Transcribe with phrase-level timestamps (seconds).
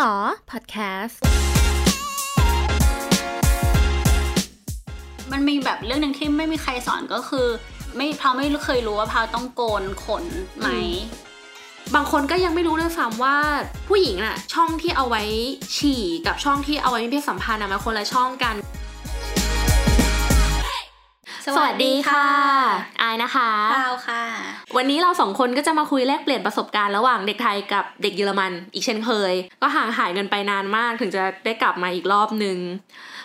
[0.00, 0.20] หรอ
[0.52, 1.20] พอดแคสต์
[5.32, 7.46] มันมีแบบเรื่องหนึ่งที่ไม่มีใครสอนก็คือ
[7.96, 10.24] ไม่พาวไม่เคยรู้ว่าพาวต้องโกนขน
[10.58, 10.68] ไหม
[11.94, 13.36] บางคนก็ยังไม่รู้ด้วยซ้ำว่า
[13.88, 15.22] ผู้หญิงน่ะช่องที่เอาไว้
[15.76, 18.54] ฉี่กับช่องที่เอาไว้มีเพศสัมพันธ์น่ะมันคนละช่องกัน
[21.46, 22.28] สวัสดีค่ะ
[23.02, 24.22] อายนะคะพาวค่ะ
[24.76, 32.58] วันนี้เราสองคนก็จะมาคุยแลกเปลี่ยนประสบการณ์ระหว่างเด็กไทยกับเด็กเยอรมันอีกเช่นเคย ก็ห่างหายกันไปนานมากถึงจะได้กลับมาอีกรอบนึง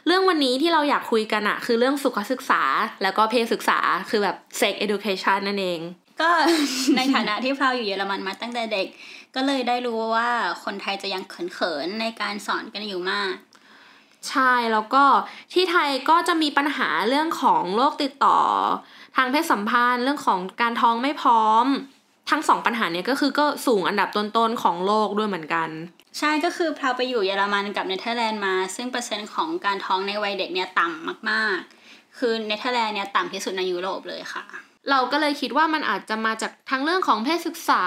[0.06, 2.62] เรื่องวันนี้ที่เราอยากคุยกันอะคือเรื่องสุขศึกษา
[3.04, 5.80] แล้วก็เพศศึกษาคือแบบ sex education นั่นเอง
[6.22, 6.30] ก็
[6.98, 8.88] ในฐานะที่พาวอยู่เยอรมันมาตั้งแต่เด็ก
[9.36, 10.30] ก็เลยได้รู้ว่า
[10.64, 13.32] คนไทยจะยังเขินๆในการสอนกันอยู่มาก
[14.30, 15.04] ใช่แล้วก็
[15.54, 18.40] ที่ไทยก็จะมีปัญหาเรื่องของโรคติดต่อ
[19.16, 21.66] ทางเพศสัมพันธ์เรื่องของการท้องไม่พร้อม
[22.30, 25.70] ทั้งสองปัญหาเนี้ยก็คือก็สูงอันดับต้นๆของโลกด้วยเหมือนกัน
[26.20, 34.46] ใช่ก็คือพาวไปอยู่เยอรมันกับเนเธอร์แลนด์มา ซึ่งเปอร์เซ็นต์ของการท้องในวัยเด็กเนี่ยต่ำมากๆ คือเนเธอร์แลนด์เนี่ยต่ำที่สุดในยุโรปเลยค่ะ
[34.90, 37.84] เราก็เลยคิดว่ามันอาจจะมาจากทั้งเรื่องของเพศศึกษา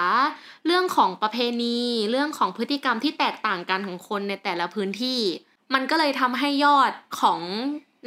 [0.65, 1.79] เรื่องของประเพณี
[2.11, 5.19] เรื่องของพฤติกรรมที่แตกต่างกันของคนในแต่ละพื้นที่
[5.73, 7.39] มันก็เลยทำให้ยอดของ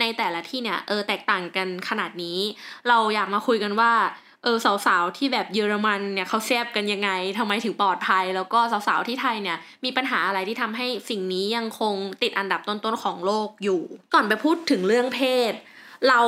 [0.01, 2.39] ในแต่ละที่เนี่ยเออแตกต่างกันขนาดนี้
[2.89, 3.93] เราอยากมาคุยกันว่า
[4.43, 13.83] เออสาวๆที่แบบเยอรมันเนี่ยเขาแซบกันยังไงทำไมถึงปลอดภัย แล้วก็สาวๆที่ไทยเนี่ยมีปัญหาอะไรที่ทำให้สิ่งนี้ยังคงติดอันดับต้นๆของโลกอยู่
[14.15, 15.53] ก่อนไปพูดถึงเรื่องเพศ
[16.09, 16.21] เรา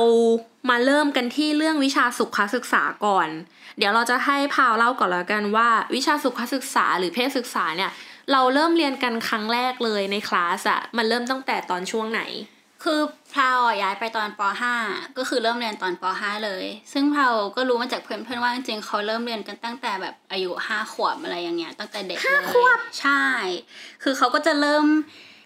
[0.69, 3.27] มาเริ่มกันที่เรื่องวิชาสุขศึกษาก่อน
[3.77, 7.91] เดี๋ยวเราจะให้พาวเล่าก่อนแล้วกันว่า วิชาสุขศึกษาหรือเพศศึกษาเนี่ย
[8.31, 12.21] เราเริ่มเรียนกันครั้งแรกเลยในคลาสอะมันเริ่มตั้งแต่ตอนช่วงไหน
[12.83, 13.01] คือ
[13.35, 14.41] พาวอะย้ายไปตอนป
[14.79, 23.23] .5 ก็คือเริ่มเรียนตอนป .5 เลย ซึ่งพาวก็รู้มาจากเพื่อนๆว่าจริงๆเขาเริ่มเรียนกันตั้งแต่แบบอายุห้าขวบอะไรอย่างเงี้ยตั้งแต่เด็กเลยขวบใช่
[24.03, 24.85] คือเขาก็จะเริ่ม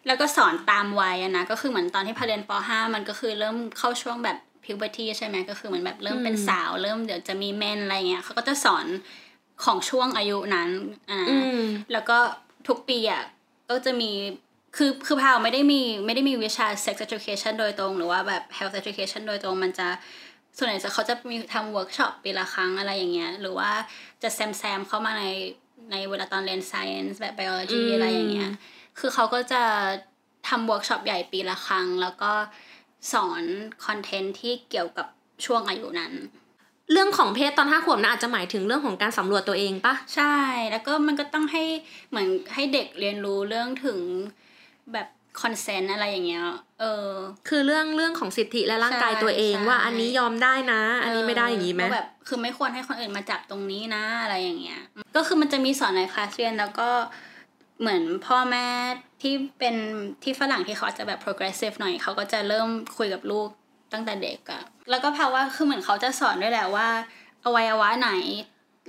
[0.07, 8.85] แล้วก็สอนตามวัยอะนะก็คือเหมือนตอนที่พาเรียนป .5 มันก็คือเริ่มเข้าช่วงแบบ puberty ใช่ไหมก็คือเหมือนแบบเริ่มเป็นสาว เริ่มเดี๋ยวจะมีเมนอะไรเงี้ยเขาก็จะสอน
[9.63, 10.69] ของช่วงอายุนั้น
[11.11, 11.61] อ่าอืม
[11.93, 12.17] แล้วก็
[12.67, 13.23] ทุกปีอะ
[13.69, 14.11] ก็จะมี
[14.77, 19.87] คือคือพาวไม่ได้มีไม่ได้มีวิชา sex education โดยตรง หรือว่าแบบ health education โดยตรงมันจะ
[20.57, 23.71] ส่วนใหญ่จะเขาจะมีทำเวิร์กช็อปปีละครั้งอะไรอย่างเงี้ย หรือว่า
[24.23, 25.25] จะแซมแซมเข้ามาใน
[25.91, 28.51] ในเวลาตอนเรียน science แบบ biology อืมอะไรอย่างเงี้ย
[28.99, 29.63] คือเขาก็จะ
[30.49, 32.31] ทำเวิร์กช็อปใหญ่ปีละครั้ง แล้วก็
[33.13, 33.43] สอน
[33.85, 35.07] คอนเทนต์ที่เกี่ยวกับ
[35.45, 36.13] ช่วงอายุนั้น
[36.91, 40.35] เรื่องของเพศตอนห้าขวบนะอาจจะหมายถึงเรื่องของการสำรวจตัวเองปะใช่
[40.71, 41.63] แล้วก็มันก็ต้องให้
[42.09, 43.99] เหมือนให้เด็กเรียนรู้เรื่องถึง
[44.93, 45.07] แบบ
[45.41, 46.43] คอนเซนต์อะไรอย่างเงี้ย
[46.79, 47.09] เออ
[47.49, 54.81] คือเรื่องเรื่องของสิทธิและร่างกายตัวเองใช่ว่าอันนี้ยอมได้นะ อันนี้ไม่ได้อย่างนี้ไหมว่าแบบคือไม่ควรให้คนอื่นมาจับตรงนี้นะอะไรอย่างเงี้ย
[55.15, 56.89] ก็คือมันจะมีสอนในคลาสเรียนแล้วก็
[57.81, 58.67] เหมือนพ่อแม่
[59.21, 59.75] ที่เป็น
[60.23, 62.67] ที่ฝรั่งที่เขาอาจจะแบบ progressive หน่อยเขาก็จะเริ่ม
[62.97, 63.49] คุยกับลูก
[63.93, 66.87] ตั้งแต่เด็กอะแล้วก็เพราะว่าคือเหมือนเขาจะสอนด้วยแหละว่า
[67.45, 68.11] อวัยวะไหน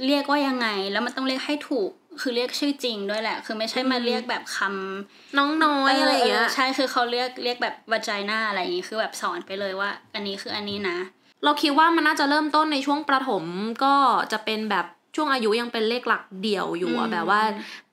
[0.06, 1.90] เรียกว่ายังไง แล้วมันต้องเรียกให้ถูก
[2.20, 10.98] คือเรียกชื่อจริงด้วยแหละ คือไม่ใช่มาเรียกแบบคำน้องน้อยอะไรอย่างเงี้ยใช่คือเขาเรียกเรียกแบบว a จ i น่าอะไรอย่างงี้คือแบบสอนไปเลยว่า อันนี้คืออันนี้นะ
[11.44, 13.44] เราคิดว่ามันน่าจะเริ่มต้นในช่วงประถม
[13.84, 13.94] ก็
[14.32, 17.40] จะเป็นแบบช่วงอายุยังเป็นเลขหลักเดี่ยวอยู่อะอืมแบบว่า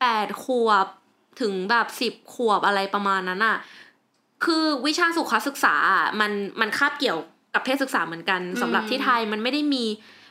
[0.02, 0.88] แปดขวบ
[1.42, 3.58] ถึงแบบสิบขวบอะไรประมาณนั้นอะ
[4.46, 6.32] คือวิชาสุขศึกษาอะมัน
[6.62, 7.20] มันคาบเกี่ยว
[7.54, 9.86] กับเพศศึกษาเหมือนกันสำหรับที่ไทยมันไม่ได้มี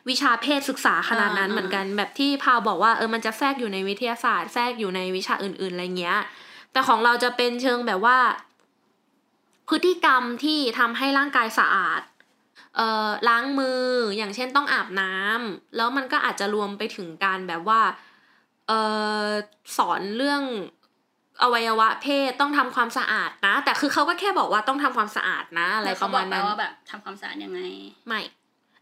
[0.09, 6.19] วิชาเพศศึกษาขนาดนั้นเหมือนกัน แบบที่พาวบอกว่าเออมันจะแทรกอยู่ในวิทยาศาสตร์แทรกอยู่ในวิชาอื่น ๆอะไรเงี้ย
[6.73, 8.19] แต่ของเราจะเป็นเชิงแบบว่า
[9.69, 12.03] พฤติกรรมที่ทำให้ร่างกายสะอาด
[12.77, 13.83] เอ่อล้างมือ
[14.17, 17.81] อย่างเช่นต้องอาบน้ำแล้วมันก็อาจจะรวมไปถึงการแบบว่า
[18.69, 18.81] เอ่
[19.25, 19.27] อ
[19.77, 20.43] สอนเรื่อง
[21.43, 27.61] อวัยวะเพศต้องทำความสะอาดนะ แต่คือเขาก็แค่บอกว่าต้องทำความสะอาดนะ อะไรแล้วปเขาระบมาอณกไปนั้นว่าแบบทำความสะอาดยังไง
[28.09, 28.21] ไม่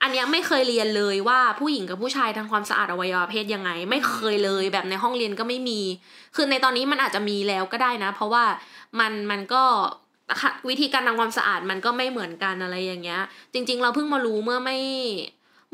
[0.03, 5.81] อันเนี้ยไม่เคยเรียนเลยว่าผู้หญิงกับผู้ชายทำความสะอาดอวัยวะเพศยังไง ไม่เคยเลยแบบในห้องเรียนก็ไม่มี
[6.37, 8.45] คือในตอนนี้มันอาจจะมีแล้วก็ได้นะ เพราะว่า
[9.01, 9.63] มันมันก็
[10.69, 13.23] วิธีการทำความสะอาดมันก็ไม่เหมือนกันอะไรอย่างเงี้ย
[13.53, 14.79] จริง ๆ เราเพิ่งมารู้เมื่อไม่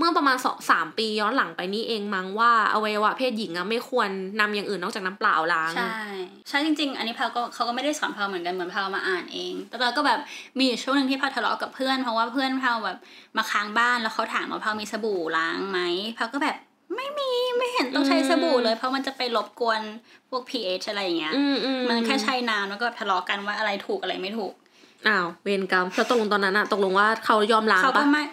[0.01, 4.09] เมื่อประมาณสองสามปีย้อนหลังไปนี่เองมั้งว่าอวัยวะเพศหญิงอะไม่ควร
[4.41, 5.97] นำอย่างอื่นนอกจากน้ำเปล่าล้าง ใช่
[6.49, 10.19] ใช่จริง ๆ อันนี้พาวก็เขาก็ไม่ได้สอนพาวเหมือนกันเหมือนพาวมาอ่านเองแต่เราก็แบบ
[10.59, 12.99] มีอยู่ช่วงหนึ่งที่พาวทะเลาะกับเพื่อนเพราะว่าเพื่อนพาวแบบ
[13.37, 15.81] มาค้างบ้านแล้วเขาถามว่าพาวมีสบู่ล้างไหม
[16.19, 16.57] พาวก็แบบ
[16.97, 19.81] ไม่มีไม่เห็นต้องใช้สบู่เลยเพราะมันจะไปรบกวน
[20.31, 24.53] พวก pH อะไรอย่างเงี้ยอืมอืมันแค่ใช้น้ำแล้วก็ทะเลาะกันว่าอะไรถูกอะไรไม่ถูก
[25.09, 28.25] อ้าวเวรกรรมแล้วตกลงตอนนั้นอะตกลงว่าเขายอมล้างเขาก็ปะไม่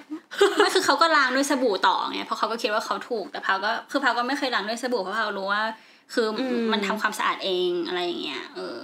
[0.57, 5.61] ไม่คือเขาก็ล้างด้วยสบู่ต่อไงเพราะเขาก็คิดว่าเขาถูกแต่พาวก็คือพาวก็ไม่เคยล้างด้วยสบู่เพราะพาวรู้ว่า
[6.13, 8.81] คืออม มันทำความสะอาดเองอะไรอย่างเงี้ยเออ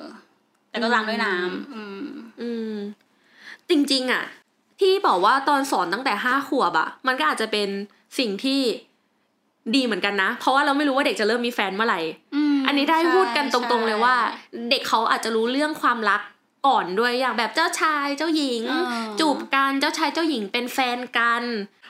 [0.69, 2.05] แต่ก็ล้างด้วยน้ำอืม
[2.41, 2.73] อืม
[3.69, 4.23] จริง ๆอะ
[4.79, 7.69] ที่บอกว่าตอนสอนตั้งแต่ห้าขวบอะมันก็อาจจะเป็น
[8.19, 8.61] สิ่งที่
[9.75, 11.99] ดีเหมือนกันนะ เพราะว่าเราไม่รู้ว่าเด็กจะเริ่มมีแฟนเมื่อไหร่
[12.55, 16.21] มอันนี้ได้ใช่พูดกันตรงๆเลยว่า ใช่เด็กเขาอาจจะรู้เรื่องความรัก
[16.67, 21.43] ก่อนด้วยอย่างแบบเจ้าชายเจ้าหญิงเออจูบกันเจ้าชายเจ้าหญิงเป็นแฟนกัน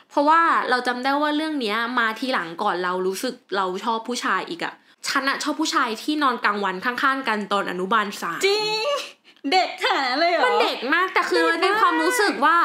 [0.09, 4.73] เพราะว่าเราจำได้ว่าเรื่องเนี้ยมาทีหลังก่อนเรารู้สึกเราชอบผู้ชายอีกอะ
[5.07, 8.87] ฉันอะชอบผู้ชายที่นอนกลางวันข้างๆ กันตอนอนุบาลสามจริง
[9.51, 12.57] เด็กขนาดนั้นเลยเหรอมันเด็กมากแต่คือเด็กมันเป็นความรู้สึกว่า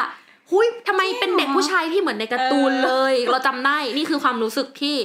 [0.51, 4.97] หุยทำไมเป็นเด็กผู้ชายที่เหมือนในการ์ตูนเออเลย เราจำได้นี่คือความรู้สึกที่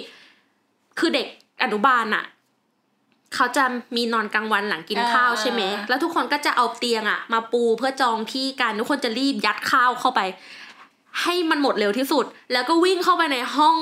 [1.00, 1.28] คือเด็ก
[1.64, 2.24] อนุบาลอะ
[3.36, 3.64] เขาจะ
[3.96, 10.22] มีนอนกลางวันหลังกินข้าวใช่ไหม แล้วทุกคนก็จะเอาเตียงอะมาปูเพื่อจองที่กัน ทุกคนจะรีบยัดข้าวเข้าไป
[11.22, 13.78] ให้มันหมดเร็วที่สุด แล้วก็วิ่งเข้าไปในห้อง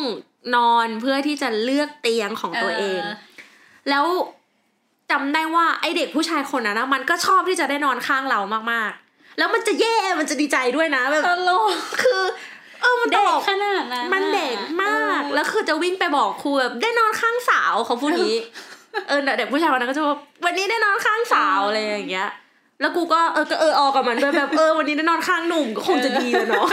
[0.55, 3.01] นอนเพื่อที่จะเลือกเตียงของตัวเอง
[3.89, 4.05] แล้ว
[5.11, 8.39] จำได้ว่าไอเด็กผู้ชายคนนั้นนะมันก็ชอบที่จะได้นอนข้างเรา
[8.71, 11.71] มากๆ แล้วมันจะแย่มันจะดีใจด้วยนะแบบตลก
[12.01, 12.21] คือ
[12.81, 18.41] เออมันตเด็ลกกขนาดนั้นมันเด็กมากเออแล้วคือจะวิ่งไปบอกครูแบบได้นอนข้างสาวเขาพูดอย่างนี้
[19.07, 22.29] เออเด็กผู้ชายคนนั้นก็จะบอกวันนี้ได้นอนข้างสาวอะไรอย่างเงี้ย
[22.81, 26.69] แล้วกูก็เออก็เออออกกับมันด้วยแบบเออวันนี้ได้นอนข้างหนุ่มก็คงจะดีเลยเนาะ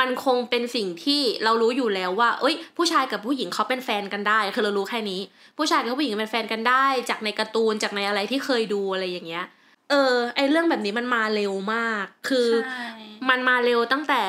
[0.00, 5.20] มันคงเป็นสิ่งที่เรารู้อยู่แล้วว่า เอ้ย ผู้ชายกับผู้หญิงเขาเป็นแฟนกันได้ คือเรารู้แค่นี้
[5.58, 9.44] ผู้ชายกับผู้หญิงเป็นแฟนกันได้ จากในการ์ตูนจากในอะไรที่เคยดูอะไรอย่างเงี้ย
[9.90, 12.84] เออ ไอเรื่องแบบนี้มันมาเร็วมาก คือใช่
[13.30, 14.22] มันมาเร็วตั้งแต่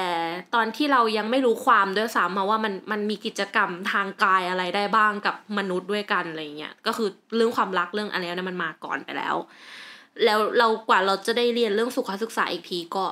[0.56, 9.36] ตอนที่เรายังไม่รู้ความด้วยซ้ำมาว่ามันมันมีกิจกรรมทางกายอะไรได้บ้างกับมนุษย์ด้วยกันอะไรเงี้ยก็คือเรื่องความรักเรื่องอะไรเนี่ยมันมาก่อนไปแล้ว
[10.26, 13.06] แล้วเรากว่าเราจะได้เรียนเรื่องสุขศึกษาอีกทีก็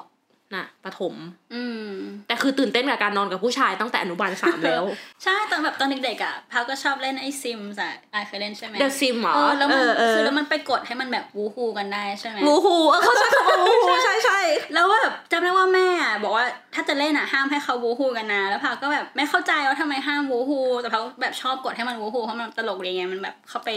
[0.56, 1.14] น่ะประถม
[1.54, 1.90] อืม
[2.28, 4.84] แต่คือตื่นเต้นกับการนอนกับผู้ชายตั้งแต่อนุบาลสามแล้ว
[5.24, 14.40] ใช่ตอนแบบตอนเด็กๆอะพาวก็ชอบเล่นไอซิมส์อะไอเคยเล่นใช่ไหม The Sim เหรอเออแล้วมันเออเออคือแล้วมันไปกดให้มันแบบวูฮูกันได้ใช่ไหมวูฮูเออเขาใช้คำว่าวูฮูใช่ใช่
[14.74, 23.70] แล้วแบบจำได้ว่าแม่อะบอกว่าถ้าจะเล่นอะห้ามให้เขาวูฮูกันนะแล้วพาวก็แบบไม่เข้าใจว่าทำไมห้ามวูฮูแต่พาวแบบชอบกดให้มันวูฮูเพราะมันตลกดีไงมันแบบเข้าไป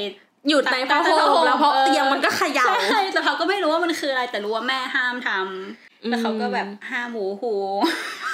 [0.49, 7.53] หยุดในผ้าห่มแล้วเพราะเตียงมันก็เขย่าใช่แต่พาวก็ไม่รู้ว่ามันคืออะไรแต่รู้ว่าแม่ห้ามทำอืม แล้วเขาก็แบบห้ามวูฮู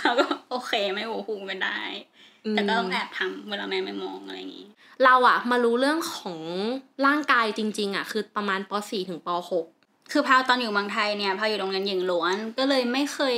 [0.02, 1.80] เราก็โอเคไม่วูฮูกันได้
[2.50, 4.66] แต่ก็ต้องแอบทำเวลาแม่ไม่มองอะไรอย่างนี้
[5.04, 6.38] เราอะมารู้เรื่องของ
[7.06, 9.28] ร่างกายจริง ๆอะคือประมาณป .4 ถึงป
[9.70, 13.34] .6 คือพาวตอนอยู่เมืองไทยเนี่ยพาวอยู่โรงเรียนหญิงล้วนก็เลยไม่เคย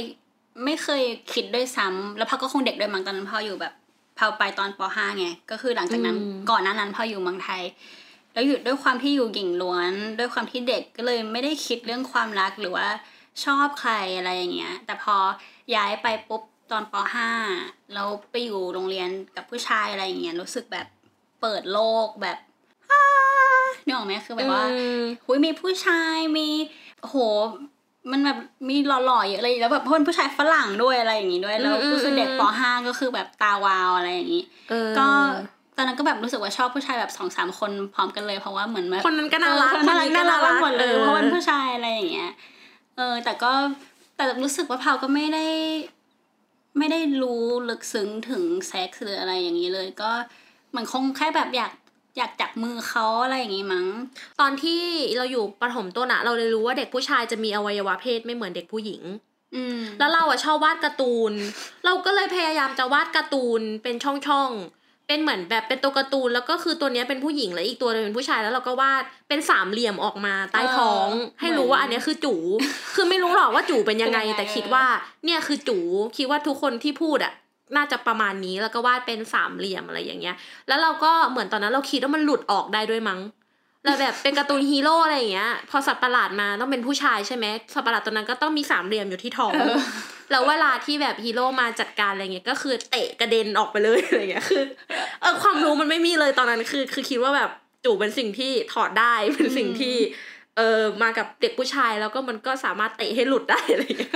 [0.64, 3.72] ไม่เคยคิดด้วยซ้ำแล้วพาวก็คงเด็กด้วยมั้งตอนนั้นพาวอยู่แบบ
[4.18, 7.62] พาวไปตอนป .5 ไงก็คือหลังจากนั้นอืมก่อนหน้านั้นพาวอยู่เมืองไทย
[8.32, 12.86] แล้วอยู่ด้วยความที่อยู่หญิงล้วน ด้วยความที่เด็กก็เลยไม่ได้คิดเรื่องความรักหรือว่า
[13.44, 15.16] ชอบใครอะไรอย่างเงี้ย แต่พอ
[15.74, 16.94] ย้ายไปปุ๊บตอนป
[17.44, 20.86] .5 แล้วไปอยู่โรงเรียนกับผู้ชายอะไรอย่างเงี้ยรู้สึกแบบ
[21.40, 22.38] เปิดโลกแบบ
[22.90, 23.02] อ้า
[23.84, 26.48] นึกออกไหมคือแบบว่าอืมหุยมีผู้ชายมี
[27.00, 27.16] โห
[28.12, 28.38] มันแบบ
[28.68, 35.08] มีหล่อๆเยอะเลยแล้วแบบเพื่อนผู้ชายฝรั่งด้วยอะไรอย่างงี้ด้วยแล้วอืมก็คือเด็กอืมป .5 ก็คือแบบตาวาวอะไรอย่างงี้เออก็
[35.76, 42.30] ตอนนั้นก็แบบรู้สึกว่าชอบผู้ชายแบบสองสามคนพร้อมกันเลยเพราะว่าเหมือนแบบคนนั้นก็น่ารักเออคนนั้นก็น่ารักหมดเลยออเพราะเป็นผู้ชายอะไรอย่างเงี้ย
[42.96, 43.52] เออ แต่ก็
[44.16, 45.46] แต่รู้สึกว่าพาวก็ไม่ได้
[46.78, 50.10] ไม่ได้รู้ลึกซึ้งถึงเซ็กส์หรืออะไรอย่างนี้เลย ก็
[50.70, 51.72] เหมือนคงแค่แบบอยาก
[52.18, 53.86] อยากจับมือเขาอะไรอย่างงี้มั้ง
[54.40, 54.80] ตอนที่
[55.16, 59.02] เราอยู่ประถมต้นอะเราเลยรู้ว่าเด็กผู้ชายจะมีอวัยวะเพศไม่เหมือนเด็กผู้หญิง
[59.54, 61.32] อืมแล้วเราอะชอบวาดการ์ตูน
[61.84, 64.79] เราก็เลยพยายามจะวาดการ์ตูนเป็นช่องๆ
[65.12, 71.08] เป็นเหมือนแบบเป็นตัวการ์ตูนแล้วก็คือตัวเนี้ยเป็นผู้หญิงแล้วอีกตัวหนึงเป็นผู้ชายแล้วเราก็วาดเป็นสามเหลี่ยมออกมาใต้ท้อง
[71.40, 72.34] ให้รู้ว่าอันเนี้ยคือจู
[72.94, 74.84] คือไม่รู้หรอกว่าจูเป็นยังไง แต่คิดว่า
[75.24, 75.78] เนี่ยคือจู
[76.16, 77.32] คิดว่าทุกคนที่พูดอะ
[77.76, 80.36] น่าจะประมาณนี้แล้วก็วาดเป็นสามเหลี่ยมอะไรอย่างเงี้ย
[80.68, 83.20] แล้วเราก็เหมือนตอนนั้นเราคิดว่ามันหลุดออกได้ด้วยมั้ง
[83.84, 89.52] แล้วแบบเป็นการ์ตูนฮีโร่อะไรอย่างเงี้ย พอสัตว์ประหลาดมาต้องเป็นผู้ชายใช่ไหมสัตว์ประหลาดตัวนั้นก็ต้องมีสามเหลี่ยมอยู่ที่ท้อง
[90.30, 94.62] แล้วเวลาที่แบบฮีโร่มาจัดการอะไรเงี้ยก็คือเตะกระเด็นออกไปเลยอะไรเงี้ยคือ
[95.20, 97.50] เออความรู้มันไม่มีเลยตอนนั้นคือ คือคิดว่าแบบ
[97.84, 99.96] จู่เป็นสิ่งที่ถอดได้เป็นสิ่งที่
[100.56, 104.14] เออมากับเด็กผู้ชายแล้วก็มันก็สามารถเตะให้หลุดได้อะไรเงี้ย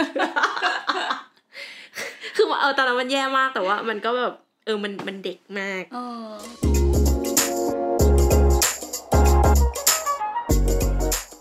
[2.37, 5.83] คือว่าเออตอนนั้นมันแย่มากแต่ว่า มันก็แบบเออมันมันเด็กมาก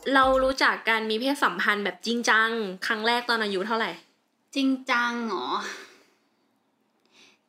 [0.03, 2.49] เออเรารู้จักการมีเพศสัมพันธ์แบบจริงจัง
[2.87, 3.89] ครั้งแรกตอนอายุเท่าไหร่
[4.55, 5.47] จริงจังเหรอ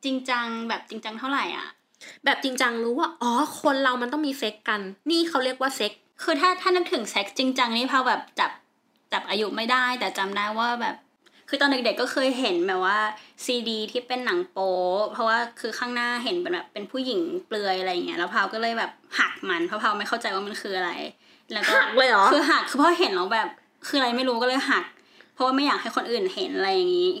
[0.03, 1.67] จริงจังแบบจริงจังเท่าไหร่อะ
[2.25, 3.31] แบบจริงจังรู้ว่า อ๋อ
[3.61, 4.81] คนเรามันต้องมีเซ็กซ์กัน
[5.11, 5.91] นี่เขาเรียกว่าเซ็กซ์
[6.23, 8.51] คือถ้าถ้านึกถึงเซ็กซ์จริงจังนี่พาวแบบจับ
[9.13, 10.95] จับอายุไม่ได้ แต่จำได้ว่าแบบ
[11.49, 12.99] คือตอนเด็กๆก็เคยเห็นแบบว่า
[13.45, 14.71] ซีดี ที่เป็นหนังโป๊
[15.11, 20.91] เพราะว่าคือข้างหน้าเห็นเป็นแบบเป็นผู้หญิงเปลือยอะไรเงี้ย แล้วพาวก็เลยแบบหักมันเพราะพาวไม่เข้าใจว่ามันคืออะไร
[21.53, 23.47] แล้วก็หักเลยเหรอคือหักคือเพราะเห็นแล้วแบบ
[23.87, 24.83] คืออะไรไม่รู้ก็เลยหัก
[25.33, 27.11] เพราะว่าไม่อยากให้คนอื่นเห็นอะไรอย่างนี้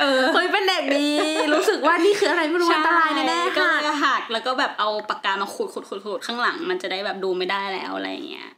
[0.00, 1.08] เออเฮ้ยเป็นเด็กดี
[1.54, 8.48] รู้สึกว่านี่คืออะไรไม่รู้อันตรายแน่ๆก็ค่ะเลยหักแล้วก็แบบเอาปากกามาขูดขูดขูดขูดข้างหลัง มันจะได้แบบดูไม่ได้แล้วอะไรอย่างเงี้ย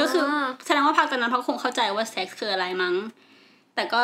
[0.00, 0.22] ก็คือ
[0.66, 2.94] แสดงว่าพักตอนนั้นเขาคงเข้าใจว่าเซ็กส์คืออะไรมั้ง
[3.74, 4.02] แต่ก็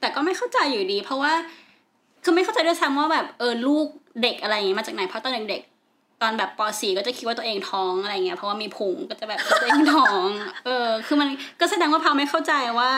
[0.00, 1.32] แต่ก็ไม่เข้าใจอยู่ดี เพราะว่า
[2.24, 3.86] คือไม่เข้าใจด้วยซ้ำว่าแบบเออลูก
[4.22, 5.77] เด็กอะไรอย่างเงี้ยมาจากไหนเพราะตอนเด็กๆ
[6.22, 10.28] ตอนแบบป .4 ก็จะคิดว่าตัวเองท้องอะไรเงี้ยเพราะว่ามีพุงก็จะแบบคิดว่าตัวเองท้อง
[10.66, 11.28] เออ คือมัน
[11.60, 12.90] ก็แสดงว่าพาไม่เข้าใจว่า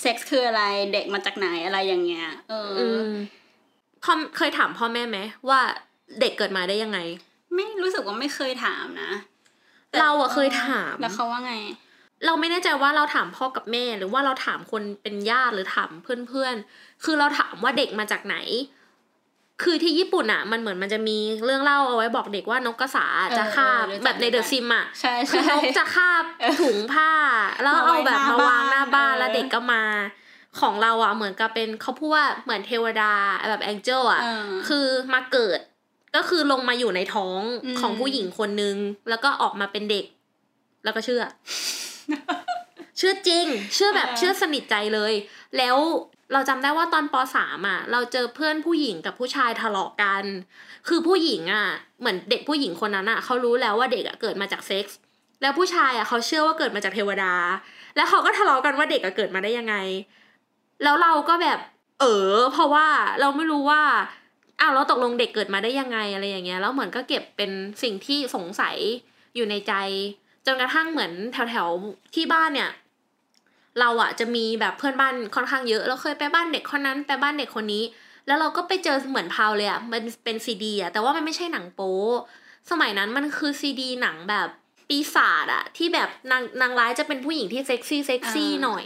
[0.00, 0.62] เซ็กส์คืออะไร
[0.92, 3.10] เด็กมาจากไหนอะไรอย่างเงี้ย เอออืม
[4.04, 5.60] พ่อเคยถามพ่อแม่ไหมว่า
[6.20, 6.98] เด็กเกิดมาได้ยังไง
[7.54, 9.10] ไม่รู้สึกว่าไม่เคยถามนะ
[9.88, 11.54] แต่เราอะเคยถามแล้วเขาว่าไง
[12.26, 18.36] เราไม่แน่ใจว่าเราถามพ่อกับแม่ หรือว่าเราถามคนเป็นญาติหรือถามเพื่อนๆคือเราถามว่าเด็กมาจากไหน
[19.62, 23.06] คือที่ญี่ปุ่นอะมันเหมือนมันจะมีเรื่องเล่าเอาไว้บอกเด็กว่านกกระสา
[23.38, 27.12] จะคาบเออเออรู้จักแบบในเดอะซิมอะใช่คือใช่นกจะคาบเออถุงผ้า
[27.62, 29.82] แล้วมาไว้เอาแบบมาวางหน้าบ้านหน้าบ้านแล้วเด็กก็มา
[30.60, 33.12] ของเราอะเหมือนกับเป็นเขาพูดว่าเหมือนเทวดา
[33.48, 35.60] แบบแองเจิลอะเออคือมาเกิด
[36.16, 38.76] ก็คือลงมาอยู่ในท้องอืมของผู้หญิงคนนึง
[39.08, 40.04] แล้วก็ออกมาเป็นเด็ก
[40.84, 41.22] แล้วก็เชื่อ
[42.98, 45.12] เชื่อจริง เชื่อแบบเออเชื่อสนิทใจเลย
[45.58, 45.76] แล้ว
[46.32, 50.24] เราจำได้ว่าตอนปสามอะ เราเจอเพื่อนผู้หญิงกับผู้ชายทะเลาะกัน
[50.88, 51.66] คือผู้หญิงอะ
[52.00, 54.98] เหมือนเด็กผู้หญิงคนนั้นอะเขารู้แล้วว่าเด็กอะเกิดมาจากเซ็กส์
[55.42, 57.34] แล้วผู้ชายอะเขาเชื่อว่าเกิดมาจากเทวดา
[57.96, 59.74] แล้วเขาก็ทะเลาะกันว่าเด็กอะเกิดมาได้ยังไง
[60.82, 61.58] แล้วเราก็แบบ
[62.00, 62.86] เออเพราะว่า
[63.20, 63.82] เราไม่รู้ว่า
[64.60, 67.50] อ้าวแล้วตกลงเด็กเกิดมาได้ยังไงอะไรอย่างเงี้ยแล้วเหมือนก็เก็บเป็น
[67.82, 68.76] สิ่งที่สงสัย
[69.34, 69.72] อยู่ในใจ
[70.46, 72.70] จนกระทั่งเหมือนแถวๆที่บ้านเนี่ย
[73.80, 77.84] เราอะจะมีแบบเพื่อนบ้านค่อนข้างเยอะ เราเคยไปบ้านเด็กคนนั้นไปบ้านเด็กคนนี้
[78.26, 81.96] แล้วเราก็ไปเจอเหมือนพาวเลยอะมันเป็นซีดีอะแต่ว่ามันไม่ใช่หนังโป๊
[82.70, 84.48] สมัยนั้นมันคือซีดีหนังแบบ
[84.88, 88.84] ปีศาจอะที่แบบนางนางร้ายจะเป็นผู้หญิงที่เซ็กซี่เซ็กซี่อ่าหน่อย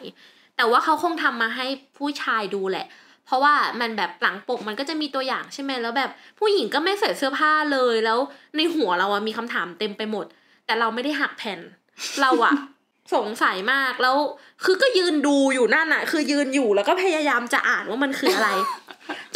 [0.57, 1.67] แต่ว่าเขาคงทำมาให้
[1.99, 2.87] ผู้ชายดูแหละ
[3.27, 8.19] เพราะว่ามันแบบหลังปกมันก็จะมีตัวอย่างใช่ไหมแล้วแบบผู้หญิงก็ไม่ใส่เสื้อผ้าเลยแล้ว
[8.57, 10.27] ในหัวเราอะมีคำถามเต็มไปหมด
[10.67, 11.61] แต่เราไม่ได้หักแผ่น
[12.21, 12.55] เราอะ
[13.15, 14.17] สงสัยมากแล้ว
[14.65, 18.51] คือก็ยืนดูอยู่นั่นอะคือยืนอยู่แล้วก็พยายามจะอ่านว่ามันคืออะไร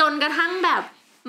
[0.01, 0.83] จนกระทั่งแบบ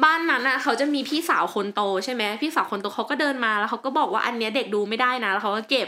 [0.04, 5.88] บ้านนั้นอะเขาจะมีพี่สาวคนโตใช่ไหมพี่สาวคนโตเขาก็เดินมาแล้วเขาก็บอกว่าอันเนี้ยเด็กดูไม่ได้นะแล้วเขาก็เก็บ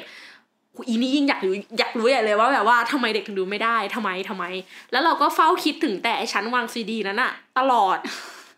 [0.75, 4.45] อุ๊ยอีนี่ยิ่งอยากรู้อยากรู้ใหญ่เลยว่าแบบว่าทำไมเด็กถึงดูไม่ได้ทำไมทำไม
[4.91, 7.97] แล้วเราก็เฝ้าคิดถึงแต่ไอ้ชั้นวางซีดีนั้นอะตลอด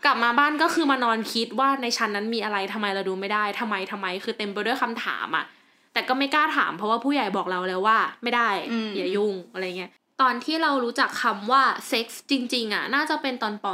[0.05, 5.46] กลับมาบ้านก็คือมานอนคิดว่าในชั้นนั้นมีอะไรทำไมเราดูไม่ได้ทำไมทำไม คือเต็มไปด้วยคำถามอะ
[5.93, 13.65] แต่ก็ไม่กล้าถามเพราะว่าผู้ใหญ่บอกเราแล้วว่า ไม่ได้อืมอย่ายุ่งอะไรเงี้ยตอนที่เรารู้จักคำว่าเซ็กส์จริง ๆอะน่าจะเป็นตอนป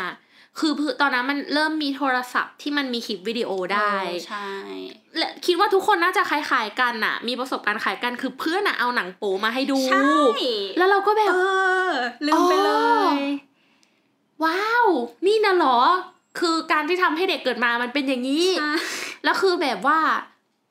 [0.00, 4.48] .5 คือตอนนั้นมันเริ่มมีโทรศัพท์ที่มันมีคลิปวิดีโอได้เออใช่
[5.16, 10.10] และคิดว่าทุกคนน่าจะคล้ายๆกันน่ะ มีประสบการณ์คล้ายกันคือเพื่อนน่ะเอาหนังโป๊มาให้ดูใช่
[10.78, 11.38] แล้วเราก็แบบ เอ
[11.88, 11.90] อ
[12.26, 13.20] ลืมไปเลอ๋อย
[14.44, 14.86] ว้าว
[15.26, 15.78] นี่นะเหรอ
[16.40, 18.74] คือการที่ทำให้เด็กเกิดมามันเป็นอย่างนี้ใช่
[19.24, 19.98] แล้วคือแบบว่า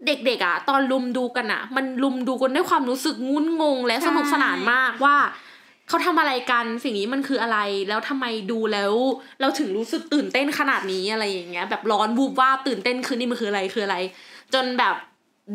[0.05, 5.17] เด็กๆอะตอนลุมดูกันอะมันลุมดูกันด้วยความรู้สึกงุนงงและสนุกสนานมากว่า
[5.87, 7.57] เขาทำอะไรกันสิ่งนี้มันคืออะไร
[7.89, 8.93] แล้วทำไมดูแล้ว
[9.39, 13.97] เราถึงรู้สึกตื่นเต้นขนาดนี้อะไรอย่างเงี้ย แบบร้อนวูบวาบตื่นเต้นคือนี่มันคืออะไรคืออะไร
[14.53, 14.95] จนแบบ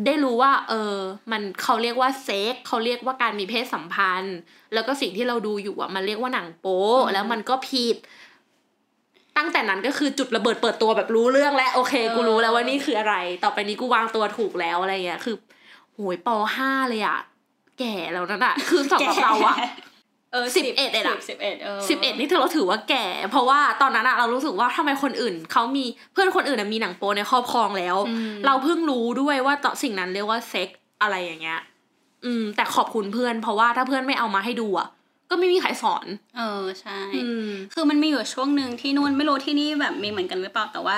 [0.05, 0.95] ได้รู้ว่า เออ
[1.31, 4.37] มันเขาเรียกว่าเซ็กเขาเรียกว่าการมีเพศสัมพันธ์
[4.73, 7.95] แล้วก็สิ่งที่เราดูอยู่อะมันเรียกว่าหนังโป๊แล้วมันก็ผิด
[9.37, 15.35] ตั้งแต่นั้นก็คือจุดระเบิดเปิดตัวแบบรู้เรื่องแล้วโอเค กูรู้แล้วว่านี่คืออะไร ต่อไปนี้กูวางตัวถูกแล้วอะไรเงี้ยคือ
[15.93, 17.19] โหยปห้าเลยอะ
[17.79, 19.55] แก่แล้วนั่นอะคือสำหรับเราอะ
[20.33, 30.69] เออสิบเอ็ดเอ็ดอะสิบเอ็ดเออสิบเอ็ดนี่ถือเราถือว่าแก่ เพราะว่าตอนนั้นอะเรารู้สึกว่าทำไมคนอื่นเขามีเพื่อนคนอื่นอะมีหนังโปในครอบครองแล้วอืมเราเพิ่งรู้ด้วยว่าต่อสิ่งนั้นเรียกว่าเซ็ก
[31.01, 31.59] อะไรอย่างเงี้ย
[32.25, 34.87] อืม แต่ขอบคุณเพื่อน เพราะว่าถ้าเพื่อนไม่เอามาให้ดูอะ
[35.29, 36.05] ก็ไม่มีใครสอน
[36.37, 40.97] เออใช่อืมคือมันมีอยู่ช่วงหนึ่งที่นู่นไม่รู้ที่นี่แบบมีเหมือนกันหรือเปล่าแต่ว่า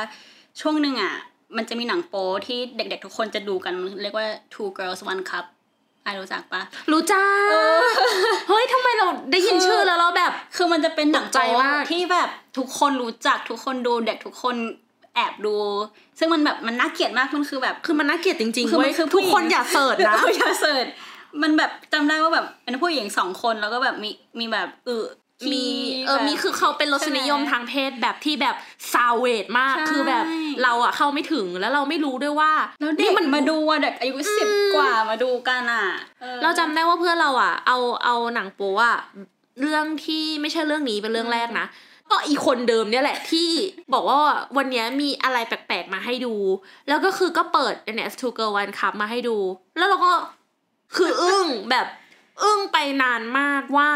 [0.61, 1.13] ช่วงหนึ่งอะ
[1.57, 5.45] มันจะมีหนังโป๊ที่เด็กๆทุกคนจะดูกันมันเรียกว่า two girls one cup
[6.03, 7.23] ไอรู้จักปะรู้จ้า
[8.49, 14.55] เฮ้ยทำไมเราได้ยินคือชื่อแล้วเราแบบ คือมันจะเป็นหนังตกใจโป๊มากที่แบบทุกคนรู้จักทุกคนดูเด็กทุกคน
[15.15, 15.55] แอบดู
[16.19, 20.85] ซึ่งมันแบบมันน่าเกลียดมากมันคือแบบคือมันน่าเกลียดจริงๆคือมันเว้ยคือผู้ทุกหญิงคนอย่าเสิร์ชนะเอออย่าเสิร์ช
[21.41, 24.09] มันแบบจำได้ว่าแบบเป็นผู้หญิงสองคนแล้วก็แบบมี
[24.39, 24.97] มีแบบอึ
[25.51, 25.65] มี
[26.05, 28.55] เออแบบมีคือเขาเป็นรสนิยมใช่ไหทางเพศแบบที่แบบ
[28.93, 30.25] ซาเวดมากใช่คือแบบ
[30.63, 35.85] เราอะเข้าไม่ถึงแล้วเราไม่รู้ด้วยว่าแล้วเด็กมันมาดูอะเด็กอายุสิบกว่ามาดูกันอะ
[36.23, 38.97] ออเราจำได้ว่าเพื่อนเราอะเอาเอาหนังโป๊อะ
[39.61, 41.65] เรื่องที่ไม่ใช่เรื่องนี้เป็นเรื่องแรกนะ
[42.09, 43.49] ก็อีคนเดิมเนี่ยแหละที่
[43.93, 44.17] บอกว่า
[44.57, 46.33] วันนี้มีอะไรแปลกๆมาให้ดู
[46.87, 49.37] แล้วก็คือก็เปิด NS Two Girl One Cup มาให้ดู
[49.77, 50.11] แล้วเราก็
[50.95, 51.87] คืออึ้งแบบ
[52.43, 53.89] อึ้งไปนานมากว่า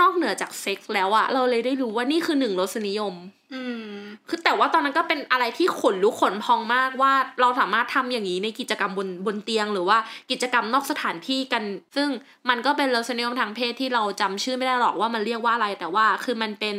[0.00, 3.14] นอกเหนือจากเซ็กส์แล้วอะเราเลยได้รู้ว่านี่คือหนึ่งรสนิยม
[3.54, 3.86] อืม
[4.28, 9.98] คือแต่ว่าตอนนั้นก็เป็นอะไรที่ขนลุกขนพองมากว่าเราสามารถทำอย่างนี้ในกิจกรรมบนบนเตียง หรือว่า
[10.30, 11.62] กิจกรรมนอกสถานที่กัน
[11.96, 12.08] ซึ่ง
[12.48, 16.76] มันก็เป็นรสนิยมทางเพศที่เราจำชื่อไม่ได้หรอกว่ามันเรียกว่าอะไร แต่ว่าคือมันเป็น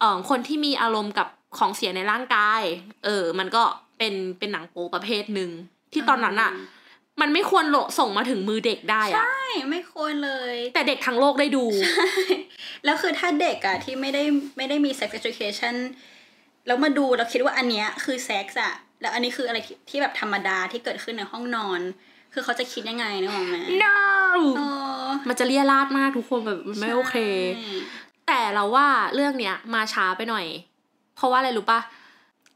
[0.00, 1.28] เอ่อคนที่มีอารมณ์กับ
[1.58, 2.62] ของเสียในร่างกาย
[3.04, 3.62] เออ มันก็
[3.98, 5.50] เป็นเป็นหนังโป๊ประเภทหนึ่ง
[5.92, 6.50] ที่ตอนนั้นอะ
[7.20, 11.64] มันไม่ควรโหลส่งมาถึงมือเด็กได้อะใช่ไม่ควรเลย แต่เด็กทั้งโลกได้ดู
[12.84, 14.22] แล้วคือถ้าเด็กอะที่ไม่ได้
[14.56, 15.74] ไม่ได้มี sex education
[16.66, 19.58] แล้วมาดูแล้วคิดว่าอันเนี้ยคือเซ็กซ์อะแล้วอันนี้คืออะไร
[19.90, 21.80] ที่แบบธรรมดาที่เกิดขึ้นในห้องนอน
[22.32, 23.96] คือเขาจะคิดยังไงนึกออกไหม no
[24.56, 24.62] เอ
[25.04, 27.16] อมันจะเลี่ยราดมากทุกคนแบบมันไม่โอเค
[27.56, 27.76] ใช่
[28.28, 30.46] แต่เราว่าเรื่องเนี้ยมาช้าไปหน่อย
[31.16, 31.80] เพราะว่าอะไรรู้ปะ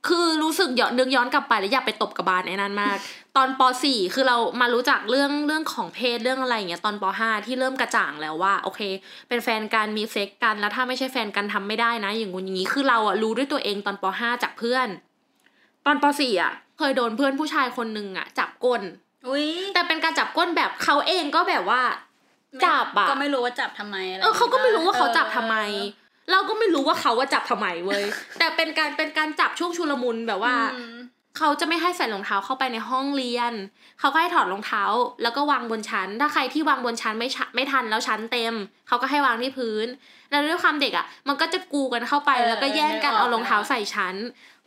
[0.06, 2.98] คือรู้สึกย้อนนึกย้อนกลับไปแล้วอยากไปตบกระบาลไอ้นั่นมาก
[3.36, 8.80] ตอนป .4 คือเรามารู้จักเรื่องเรื่องของเพศเรื่องอะไรอย่างเงี้ยตอนป .5 ที่เริ่มกระจ่างแล้วว่า โอเค
[9.28, 14.88] เป็นแฟนกันมีเซ็กกันแล้วถ้าไม่ใช่แฟนกันทำไม่ได้นะ อย่างงู้นอย่างนี้คือเราอะรู้ด้วยตัวเองตอนป .5 จากเพื่อน
[15.86, 18.82] ตอนป .4 อะเคยโดนเพื่อนผู้ชายคนหนึ่งอะจับก้น
[19.28, 21.82] อุ้ยแต่เป็นการจับก้นแบบเขาเองก็แบบว่า
[22.66, 25.56] จับอะก็ไม่รู้ว่าจับทำไมอะไรเออเขาก็ไม่รู้ว่าเขาจับทำไม
[26.28, 28.04] เออเราก็ไม่รู้ว่าเขาว่าจับทำไมเว้ย
[28.38, 30.96] แต่เป็นการเป็นการจับช่วงชุลมุนแบบว่าอืม
[31.38, 33.52] เขาจะไม่ให้ใส่รองเท้าเข้าไปในห้องเรียน
[34.00, 34.82] เขาก็ให้ถอดรองเท้า
[35.22, 38.54] แล้วก็วางบนชั้น ถ้าใครที่วางบนชั้นไม่ชะไม่ทันแล้วชั้นเต็ม
[38.88, 39.86] เขาก็ให้วางที่พื้น
[40.30, 44.14] แล้วด้วยความเด็กอะ มันก็จะกูกันเข้าไปเออแล้วก็แย่งกันนึกออกเอารองเท้าใส่ชั้น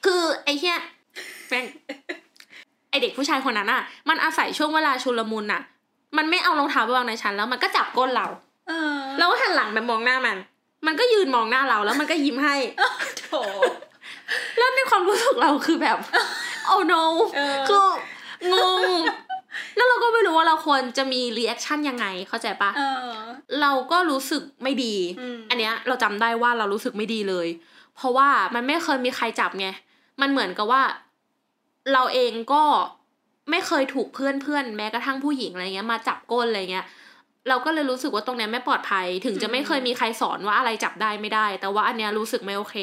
[0.05, 0.79] คือไอ้เหี้ย
[1.49, 1.65] แม่ง
[2.89, 5.61] ไอเด็กผู้ชายคนนั้นอะ มันอาศัยช่วงเวลาชุลมุนอะ
[6.17, 8.27] มันไม่เอารองเท้าไปวางในชั้นแล้วมันก็จับก้นเรา
[8.67, 10.37] เออ เราก็หันหลังไปมองหน้ามัน
[10.85, 12.55] มันก็ยืนมองหน้าเราแล้วมันก็ยิ้มให้
[13.19, 13.33] โถ
[14.57, 15.97] แล้วในความรู้สึกเราคือแบบ
[16.71, 17.03] oh no
[17.35, 17.87] เออคือ
[18.53, 19.01] งง
[19.75, 22.99] แล้วเราก็ไม่รู้ว่าเราควรจะมี reaction ยังไงเข้าใจปะเออ
[23.61, 27.47] เราก็รู้สึกไม่ดีอืมอันเนี้ยเราจำได้ว่าเรารู้สึกไม่ดีเลย
[27.95, 29.67] เพราะว่ามันไม่เคยมีใครจับไง
[30.21, 30.83] มันเหมือนกับว่า
[31.93, 32.63] เราเองก็
[33.51, 36.85] ไม่เคยถูกเพื่อนเพื่อนๆแม้กระทั่งผู้หญิงอะไรเงี้ยมาจับก้นอะไรเงี้ย
[37.49, 42.77] เราก็เลยรู้สึกว่าตรงเนี้ยไม่ปลอดภัย ถึงจะไม่เคยมีใครสอนว่าอะไรจับได้ไม่ได้ แต่ว่าอันเนี้ยรู้สึกไม่โอเค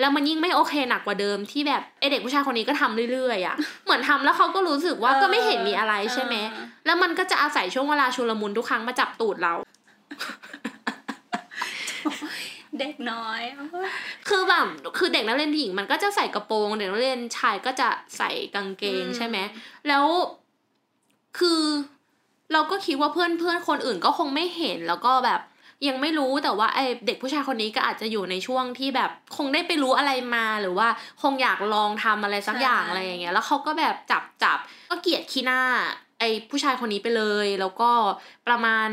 [0.00, 9.54] แล้วมันยิ่งไม่โอเคหนักกว่าเดิมที่แบบไอเด็กผู้ชายคนนี้ก็ทำเรื่อยๆอะ เหมือนทำแล้วเขาก็รู้สึกว่าก็ไม่เห็นมีอะไรใช่ไหมเออแล้วมันก็จะอาศัยช่วงเวลาชุลมุนทุกครั้งมาจับตูดเรา
[12.78, 13.40] เด็กน้อย
[14.28, 14.66] คือแบบ
[14.98, 19.38] คือเด็กนักเรียนหญิงมันก็จะใส่กระโปรง เด็กนักเรียนชายก็จะใส่กางเกงอืมใช่ไหม
[19.88, 20.04] แล้ว
[21.38, 21.62] คือ
[22.52, 25.40] เราก็คิดว่าเพื่อนเพื่อนคนอื่นก็คงไม่เห็นแล้วก็แบบ
[25.88, 30.88] ยังไม่รู้แต่ว่าไอเด็กผู้ชายคนนี้ก็อาจจะอยู่ในช่วงที่แบบคงได้ไปรู้อะไรมาหรือว่า
[31.22, 34.58] คงอยากลองทำอะไรสักอย่างอะไรอย่างเงี้ย แล้วเขาก็แบบจับจับ
[34.90, 35.60] ก็เกลียดขี้หน้า
[36.18, 37.90] ไอผู้ชายคนนี้ไปเลย แล้วก็
[38.48, 38.88] ประมาณ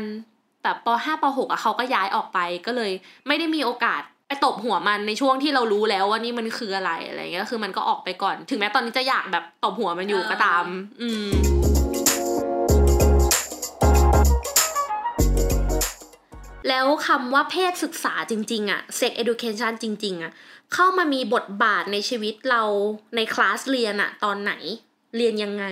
[0.62, 2.92] แบบปห้าปหกอะเขาก็ย้ายออกไปก็เลย
[3.26, 10.64] ไม่ได้มีโอกาสไปตบหัวมันในช่วงที่เรารู้แล้วว่านี่มันคืออะไรอะไรเงี้ยก็คือมันก็ออกไปก่อน ถึงแม้ตอนนี้จะอยากแบบตบหัวมันอยู่ก็ตาม
[11.00, 11.53] อืม
[16.68, 20.32] แล้วคำว่าเพศศึกษาจริงๆอะ sex education จริง ๆอะ
[20.74, 22.62] เข้ามามีบทบาทในชีวิตเรา
[23.16, 24.52] ในคลาสเรียนอะตอนไหน
[25.16, 25.64] เรียนยังไง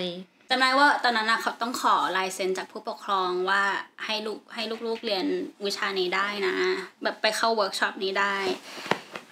[0.48, 3.62] จำได้ว่าตอนนั้นนะเขาต้องขอลายเซ็นจากผู้ปกครองว่า
[4.04, 5.26] ให้ลูกให้ลูกๆเรียน
[5.64, 6.54] วิชานี้ได้นะ
[7.02, 8.36] แบบไปเข้าเวิร์กช็อปนี้ได้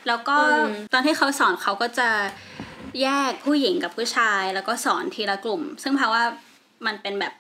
[0.07, 2.09] แล้วก็อืมตอนที่เขาสอนเขาก็จะ
[3.03, 6.25] แยกผู้หญิงกับผู้ชาย แล้วก็สอนทีละกลุ่ม ซึ่งเพราะว่า
[6.87, 7.33] มันเป็นแบบ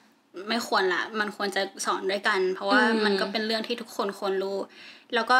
[0.49, 4.59] ไม่ควรละ มันควรจะสอนด้วยกัน เพราะว่ามันก็เป็นเรื่องที่ทุกคนควรรู้
[5.15, 5.39] แล้วก็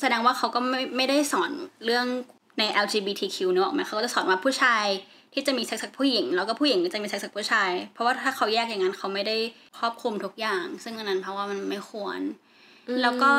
[0.00, 1.50] แสดงว่าเขาก็ไม่ไม่ได้สอน
[1.84, 2.06] เรื่อง
[2.58, 4.86] ใน LGBTQ เนกอะไหมเขาก็จะสอนว่าผู้ชาย
[5.32, 9.36] ที่จะมีเซ็กซ์กับผู้หญิง แล้วก็ผู้หญิงก็จะมีเซ็กซ์กับผู้ชาย เพราะว่าถ้าเขาแยกอย่างนั้นเขาไม่ได้
[9.78, 12.20] ครอบคลุมทุกอย่าง ซึ่งอันนั้นเพราะว่ามันไม่ควร
[13.02, 13.30] แล้วก็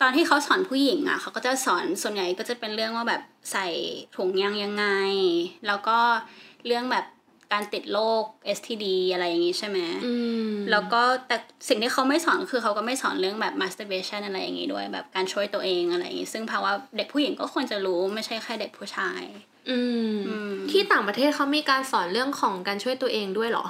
[0.00, 3.68] ตอนที่เขาสอนผู้หญิงอะเขาก็จะสอนส่วนใหญ่ก็จะเป็นเรื่องว่าแบบใส่
[4.16, 4.86] ถุงยางยังไง
[5.66, 5.98] แล้วก็
[6.66, 7.04] เรื่องแบบ
[7.52, 8.22] การติดโรค
[8.56, 10.12] STD อะไรอย่างงี้ใช่ไหมอื
[10.48, 11.36] มแล้วก็แต่
[11.68, 19.22] สิ่งที่เขาไม่สอนคือเขาก็ไม่สอนเรื่องแบบ masturbation อะไรอย่างงี้ด้วย แบบการช่วยตัวเองอะไรอย่างงี้ ซึ่งภาวะเด็กผู้หญิงก็ควรจะรู้ไม่ใช่แค่เด็กผู้ชาย
[19.70, 19.78] อื
[20.12, 23.66] มอืมที่ต่างประเทศเขามีการสอนเรื่องของการช่วยตัวเองด้วยเหรอ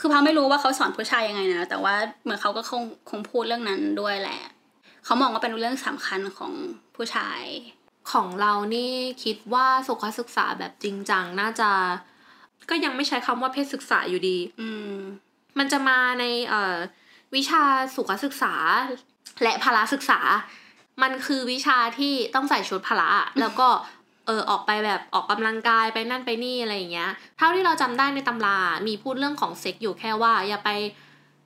[0.00, 4.40] คือพาไม่รู้ว่าเขาสอนผู้ชายยังไงนะ แต่ว่าเหมือนเขาก็คงคงพูดเรื่องนั้นด้วยแหละ
[5.04, 6.52] เขามองว่าเป็นเรื่องสำคัญของ
[6.96, 7.42] ผู้ชาย
[8.12, 8.92] ของเรานี่
[9.24, 11.70] คิดว่าสุขศึกษาแบบจริงจังน่าจะ
[12.70, 14.98] ก็ยังไม่ใช้คำว่าเพศศึกษาอยู่ดีอืม
[15.58, 16.76] มันจะมาในเอ่อ
[17.34, 17.62] วิชา
[17.94, 18.54] สุขศึกษา
[19.42, 20.20] และพละศึกษา
[21.02, 23.68] มันคือวิชาที่ต้องใส่ชุดพละแล้วก็
[24.26, 30.70] เออออกไปแบบออกกำลังกายไปนั่นไปนี่อะไรอย่างเงี้ย เท่าที่เราจำได้ในตำรา มีพูดเรื่องของเซ็กอยู่แค่ว่า อย่าไป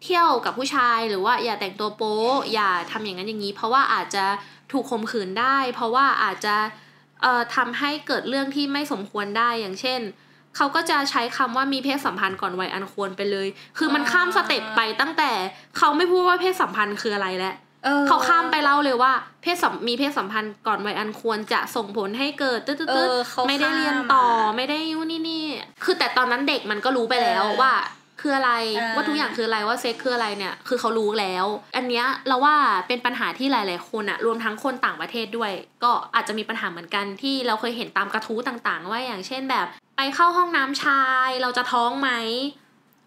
[0.05, 2.19] เที่ยวกับผู้ชายหรือว่าอย่าแต่งตัวโป๊
[2.53, 4.25] อย่าทำอย่างนั้นอย่างนี้ เพราะว่าอาจจะ
[4.73, 6.57] ถูกข่มขืนได้ เพราะว่าอาจจะ
[7.23, 10.01] เอ่อทำให้เกิดเรื่องที่ไม่สมควรได้อย่างเช่น
[10.57, 15.31] เขาก็จะใช้คำว่ามีเพศสัมพันธ์ก่อนวัยอันควรไปเลย คือมันข้ามสเต็ปไปตั้งแต่
[15.79, 17.55] เขาไม่พูดว่าเพศสัมพันธ์คืออะไรแล้ว
[17.87, 25.45] ออเขาข้ามไปเล่าเลยว่า เพศสัมมีเพศสัมพันธ์ก่อนวัยอันควรจะส่งผลให้เกิดตึ๊ดตึ๊ดเอตึ๊ดอเขาไม่ได้เรียนต่อข้ามะไม่ได้ยูนี่นี่
[25.85, 27.73] คือแต่ตอนนั้นเด็กมันก็รู้ไปแล้วเออว่า
[28.21, 32.55] คืออะไรเออว่าทุกอย่างคืออะไรว่าเซ็กคืออะไรเนี่ย คือเขารู้แล้ว อันเนี้ยเราว่า
[32.89, 35.53] เป็นปัญหาที่หลาย ๆ คนอะรวมทั้งคนต่างประเทศด้วย
[35.85, 39.67] ก็อาจจะมีปัญหาเหมือนกันที่เราเคยเห็นตามกระทู้ต่าง ๆ ว่าอย่างเช่นแบบ
[39.97, 42.11] ไปเข้าห้องน้ำชายเราจะท้องไหม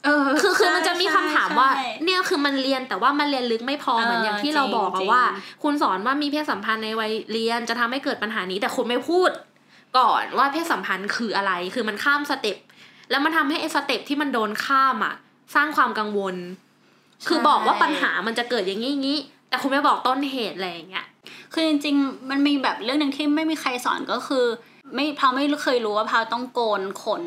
[0.06, 9.30] เออคือคือใช่มันจะมีคำถามว่าใช่เนี่ยคือมันเรียนแต่ว่ามันเรียนลึกไม่พอเออเหมือนอย่างที่เราบอกอะจริงว่าจริงคุณสอนว่ามีเพศสัมพันธ์ในวัยเรียนจะทำให้เกิดปัญหานี้ แต่คุณไม่พูด
[9.98, 12.58] ก่อนว่าเพศสัมพันธ์คืออะไร คือมันข้ามสเต็ป
[13.10, 15.16] แล้วมันทำให้ไอ้สเต็ปที่มันโดนข้ามอะ
[15.56, 16.36] สร้างความกังวล
[17.28, 21.06] คือบอกว่าปัญหามันจะเกิดอย่างนี้อย่างนี้แต่คุณไม่บอกต้นเหตุอะไรอย่างเงี้ย
[21.54, 24.46] คือจริงๆมันมีแบบเรื่องหนึ่งที่ไม่มีใครสอนก็คือ
[24.96, 27.24] ไม่พาวไม่เคยรู้ว่าพาวต้องโกนขน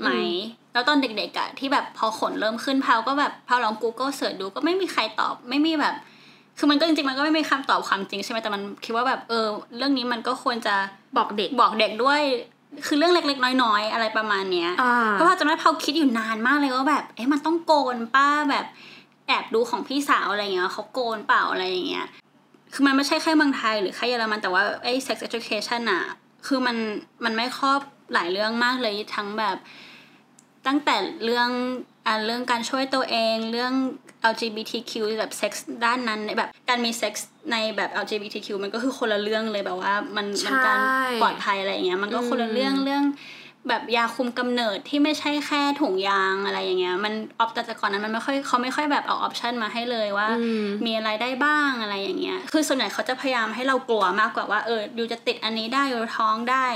[0.00, 0.36] ไหมอืม
[0.72, 5.94] แล้วตอนเด็กๆอะที่แบบพอขนเริ่มขึ้นพาวก็แบบพาวลอง Google เสิร์ชดูก็ไม่มีใครตอบ ไม่มีแบบ
[6.58, 9.46] คือมันก็จริงๆมันก็ไม่มีคำตอบความจริงใช่ไหมแต่มันคิดว่าแบบเออ
[9.76, 10.74] เรื่องนี้มันก็ควรจะ
[11.16, 12.20] บอกเด็กบอกเด็กด้วย
[12.86, 18.66] คือเรื่องเล็กๆ น้อยๆ อะไรประมาณเนี้ยอ่าเพราะว่าจำได้พาวคิดอยู่นานมากเลยว่าแบบเอ๊ะมันต้องโกนป้าแบบ
[19.26, 22.06] แอบดูของพี่สาวอะไรเงี้ยเขาโกนเปล่าอะไรอย่างเงี้ย
[22.72, 26.02] คือมันไม่ใช่แค่เมืองไทยหรือแค่เยอรมันแต่ว่าไอ้ sex education อะ
[26.46, 26.76] คือมัน
[27.24, 27.80] มันไม่ครอบ
[28.14, 29.56] หลายเรื่องมากเลยทั้งแบบ
[30.66, 31.50] ตั้งแต่เรื่อง
[32.06, 33.72] อ่าเรื่องการช่วยตัวเองเรื่อง
[34.32, 43.04] LGBTQ แบบเซ็กซ์ด้านนั้นแบบการมีเซ็กซ์ในแบบ LGBTQ มันก็คือคนละเรื่องเลยแบบว่ามันมันการใช้ปลอดภัยอะไรอย่างเงี้ยมันก็คนละเรื่องอืมเรื่อง
[43.68, 56.66] แบบยาคุมกำเนิดที่ไม่ใช่แค่ถุงยางอะไรอย่างเงี้ย มัน op แต่ก่อนนั้นมันไม่ค่อยเขาไม่ค่อยแบบเอา option มาให้เลยว่าอืมมีอะไรได้บ้างอะไรอย่างเงี้ย คือส่วนใหญ่เขาจะพยายามให้เรากลัวมากกว่าว่าเออ you จะติดอันนี้ได้ you ท้องได้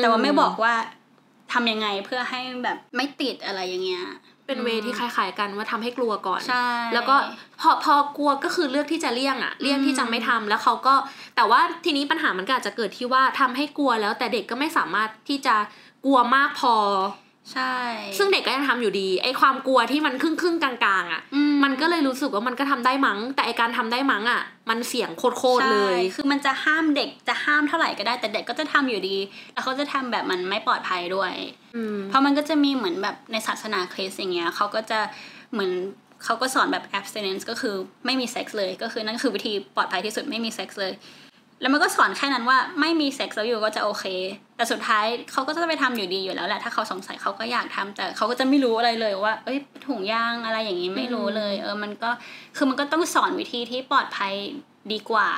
[0.00, 0.74] แต่ว่าไม่บอกว่า
[1.52, 4.04] ทำยังไงเพื่อให้แบบไม่ติดอะไรอย่างเงี้ย
[4.46, 7.16] เป็นเวที่คล้ายๆกันว่าทำให้กลัวก่อนใช่แล้วก็
[7.60, 10.94] พอพอกลัวก็คือเลือกที่จะเลี่ยงอะเลี่ยงที่จะไม่ทำแล้วเขาก็
[11.36, 15.54] แต่ว่าทีนี้ปัญหามันก็อาจจะเกิดที่ว่าทำให้กลัวแล้วแต่เด็กก็ไม่สามารถที่จะ
[16.04, 16.74] กลัวมากพอ
[17.52, 17.74] ใช่
[18.18, 29.16] ซึ่งเด็กก็ยังทำอยู่ดี ไอความกลัวที่มันครึ่งครึ่งๆกลางๆอะอืมันก็เลยรู้สึกว่ามันก็ทำได้มั้ง แต่ไอการทำได้มั้งอะมันเสี่ยงโคตรๆเลยใช่คือมันจะห้ามเด็กจะห้ามเท่าไหร่ก็ได้ แต่เด็กก็จะทำอยู่ดี
[29.52, 31.32] แล้วเขาจะทำแบบมันไม่ปลอดภัยด้วย
[31.76, 34.98] อืมเพราะมันก็จะมีเหมือนแบบในศาสนาคริสต์อย่างเงี้ยเขาก็จะ
[35.52, 35.72] เหมือน
[36.24, 37.74] เขาก็สอนแบบ abstinence ก็คือ
[38.06, 40.92] ไม่มีเซ็กส์เลย ก็คือนั่นคือวิธีปลอดภัยที่สุดไม่มีเซ็กส์เลย
[41.60, 44.04] แล้วมันก็สอนแค่นั้นว่าไม่มีเซ็กส์แล้ว you ก็จะโอเค
[44.56, 52.10] แต่สุดท้ายเขาก็จะไปทำอยู่ดีอยู่แล้วแหละ ถ้าเขาสงสัยเขาก็อยากทำแต่เขาก็จะไม่รู้อะไรเลยว่า เอ้ยถุงยางอะไรอย่างนี้ไม่รู้เลย เออ มันก็
[52.56, 54.32] คือมันก็ต้องสอนวิธีที่ปลอดภัย
[54.92, 55.28] ดีกว่า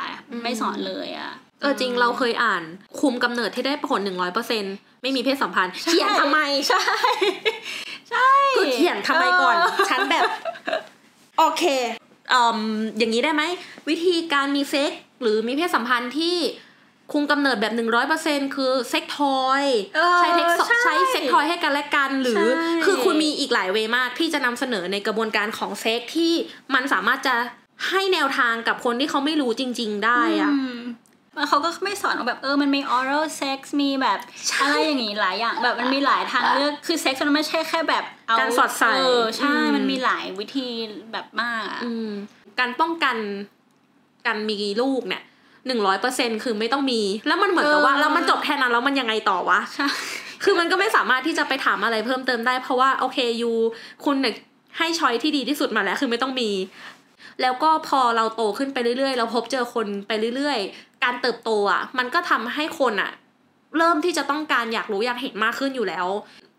[0.42, 2.62] ไม่สอนเลยอะเออจริงเราเคยอ่าน
[3.00, 4.64] คุมกำเนิดที่ได้ผลหนึ่งร้อยเปอร์เซ็น
[5.02, 6.84] ไม่มีเพศสัมพันธ์เขียนทำไม ใช่
[8.10, 10.24] ใช่คือเขียนทำไมก่อนเออฉันแบบ
[11.38, 11.64] โอเค
[12.32, 12.60] อืม
[12.98, 13.42] อย่างนี้ได้ไหม
[13.88, 16.36] วิธีการมีเซ็ก หรือมีเพศสัมพันธ์ที่
[17.12, 19.62] คุมกำเนิดแบบหนึ่งร้อยเปอร์เซ็นคือ sex toy
[19.96, 26.32] เออใช้เทคใช่ใช้ sex toy ให้กันและกัน หรือใช่คือคุณมีอีกหลาย way มากที่จะนำเสนอในกระบวนการของเซ็กที่
[26.74, 27.34] มันสามารถจะ
[27.88, 30.78] ให้แนวทางกับคนที่เขาไม่รู้จริง ๆ ได้อะอืม
[31.36, 40.68] แล้วเขาก็ไม่สอนว่าแบบเออมันมี oral sex มีแบบใช่อะไรอย่างงี้หลายอย่างแบบมันมีหลายทางเลือกคือเซ็กซ์มันไม่ใช่แค่แบบเอาการสอดใส่เออใช่อืมมันมีหลายวิธี
[41.12, 42.10] แบบมากอะอืม
[42.58, 43.16] การป้องกัน
[44.26, 45.22] การมีลูกเนี่ย
[45.66, 49.88] หนึ่งร้อยเปอร์เซ็นคือไม่ต้องมี แล้วมันเหมือนกับว่าแล้วมันจบแค่นั้นแล้วมันยังไงต่อวะใช่
[50.44, 53.52] คือมันก็ไม่สามารถที่จะไปถามอะไรเพิ่มเติมได้ เพราะว่าโอเคยู
[54.04, 54.34] คุณเนี่ย
[54.78, 56.50] ให้ช้อยที่ดีที่สุดมาแล้วคือไม่ต้องมี
[57.42, 63.10] แล้วก็พอเราโตขึ้นไปเรื่อยๆ เราพบเจอคนไปเรื่อยๆ การเติบโตอะ มันก็ทำให้คนอะ
[63.78, 66.06] เริ่มที่จะต้องการอยากรู้อยากเห็นมากขึ้นอยู่แล้ว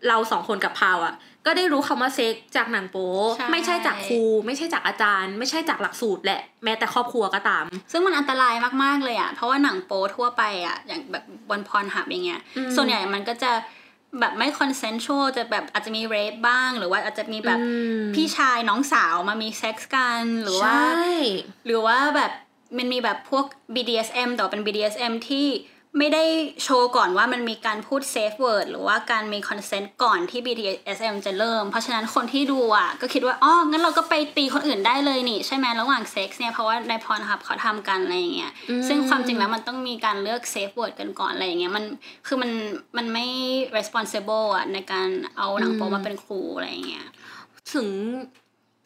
[0.08, 1.14] เราสองคนกับพาวอะ
[1.46, 13.52] ก็ได้รู้คำว่าเซ็กจากหนังโป๊ใช่ไม่ใช่จากครู ไม่ใช่จากอาจารย์ ไม่ใช่จากหลักสูตรและแม้แต่ครอบครัวก็ตาม ซึ่งมันอันตรายมากๆเลยอะเพราะว่าหนังโป๊ทั่วไปอะอย่างแบบบนพรหับอย่างเงี้ยอืมส่วนใหญ่มันก็จะ
[14.20, 17.64] แบบไม่ consensual จะแบบอาจจะมี rape บ้าง หรือว่าอาจจะมีแบบอื
[18.00, 21.12] มพี่ชายน้องสาวมามีเซ็กซ์กันหรือว่าใช่
[21.66, 22.32] หรือว่าแบบ
[22.76, 25.46] มันมีแบบพวก BDSM แต่ว่าเป็น BDSM ที่
[25.98, 26.24] ไม่ได้
[26.64, 38.52] โชว์ก่อนว่ามันมีการพูด safe word หรือว่าการมี consent ก่อนที่ BDSM จะเริ่ม เพราะฉะนั้นคนที่ดูอะก็คิดว่าอ๋องั้นเราก็ไปตีคนอื่นได้เลยนี่ ใช่ไหมระหว่างเซ็กซ์เนี่ย เพราะว่าในพรหับเขาทำกันอะไรอย่างเงี้ย
[38.88, 41.84] ซึ่งความจริงแล้วมันต้องมีการเลือก safe word กันก่อนอะไรอย่างเงี้ยมัน
[42.26, 42.50] คือมัน
[42.96, 43.26] มันไม่
[43.76, 47.06] responsible อะในการเอาหนังโป๊มาเป็นครูอะไรอย่างเงี้ย
[47.72, 47.88] ถึง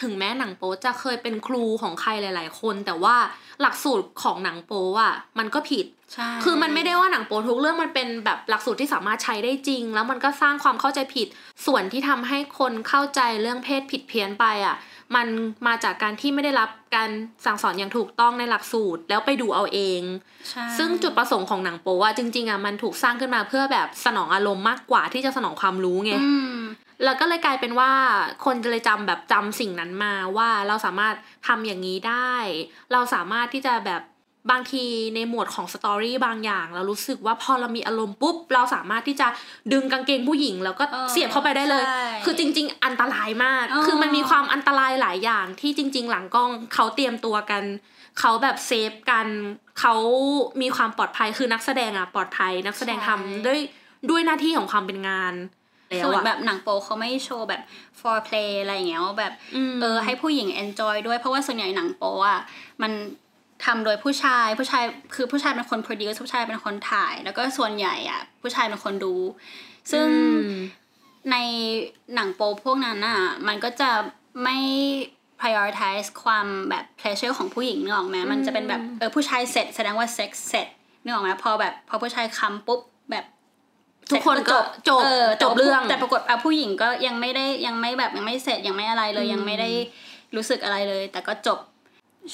[0.02, 3.16] ถึงแม้หนังโป๊จะเคยเป็นครูของใครหลาย ๆ คน แต่ว่า
[3.60, 11.26] หลักสูตรของหนังโป๊อะมันก็ผิด ใช่คือมันไม่ได้ว่าหนังโป๊ทุกเรื่องมันเป็นแบบหลักสูตรที่สามารถใช้ได้จริง แล้วมันก็สร้างความเข้าใจผิด
[11.66, 14.76] ส่วนที่ทำให้คนเข้าใจเรื่องเพศผิดเพี้ยนไปอะ
[15.14, 15.28] มัน
[15.66, 17.10] มาจากการที่ไม่ได้รับการ
[17.44, 20.02] สั่งสอนอย่างถูกต้องในหลักสูตรแล้วไปดูเอาเอง
[20.50, 26.56] ใช่ซึ่งจุดประสงค์ของหนังโป๊อะจริง ๆอะมันถูกสร้างขึ้นมาเพื่อแบบสนองอารมณ์มากกว่าที่จะสนองความรู้ไงอืม
[27.04, 27.90] แล้วก็เลยกลายเป็นว่า
[28.44, 31.14] คนจะเลยจำแบบจำสิ่งนั้นมาว่าเราสามารถ
[31.46, 32.34] ทำอย่างนี้ได้
[32.92, 34.02] เราสามารถที่จะแบบ
[34.50, 39.28] บางทีในหมวดของสตอรี่บางอย่าง เรารู้สึกว่าพอเรามีอารมณ์ปุ๊บ เราสามารถที่จะ
[39.72, 47.62] ดึงกางเกงผู้หญิง แล้วก็เออเสียบเข้าไปได้เลยใช่คือจริง ๆ อันตรายมากเออคือมันมีความอันตรายหลายอย่างที่จริง ๆ หลังกล้องเขาเตรียมตัวกัน
[48.20, 49.26] เขาแบบเซฟกัน
[49.80, 49.94] เขา
[50.62, 53.58] มีความปลอดภัยคือนักแสดงอะปลอดภัยนักแสดงทำด้วย
[54.10, 55.34] ด้วยหน้าที่ของความเป็นงาน
[55.88, 57.62] แล้วส่วนอะแบบหนังโป๊เขาไม่โชว์แบบ
[58.00, 59.32] for play อะไรอย่างเงี้ยว่าแบบ
[59.70, 62.40] มเออให้ผู้หญิง enjoy ด้วยเพราะว่าส่วนใหญ่หนังโป๊อะ
[62.82, 62.92] มัน
[63.64, 69.14] ทำโดยผู้ชายผู้ชายคือผู้ชายเป็นคน produce ผู้ชายเป็นคนถ่าย แล้วก็ส่วนใหญ่อะผู้ชายเป็นคนดู
[69.92, 70.50] ซึ่งอืม
[71.30, 71.36] ใน
[72.14, 73.90] หนังโป๊พวกนั้นอะมันก็จะ
[74.42, 74.58] ไม่
[75.40, 80.66] prioritize ความแบบ pleasure ของผู้หญิงนึกออกไหมมันจะเป็นแบบเออผู้ชายเสร็จแสดงว่า sex เสร็จ
[81.02, 83.24] นึกออกไหมพอแบบพอผู้ชายคำปุ๊บแบบ
[84.10, 89.70] ทุกคนก็จบเออจบเรื่องแต่ปรากฏอะผู้หญิงก็ยังไม่ได้ยังไม่แบบยังไม่เสร็จยังไม่อะไรเลยอืมยังไม่ได้
[90.36, 91.58] รู้สึกอะไรเลย แต่ก็จบ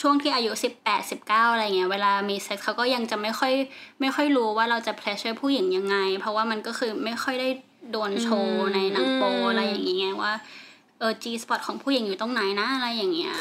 [0.00, 3.52] ช่วงที่อายุสิบแปดสิบเก้าอะไรเงี้ย เวลามีเซ็กส์เขาก็ยังจะไม่ค่อย
[4.00, 7.48] ไม่ค่อยรู้ว่าเราจะ pleasure ผู้หญิงยังไง เพราะว่ามันก็คือไม่ค่อยได้
[7.90, 10.32] โดนโชว์ในหนังโป๊อะไรอย่างเงี้ยว่า
[10.98, 13.34] เออ G spot ของผู้หญิงอยู่ตรงไหนนะอะไรอย่างเงี้ย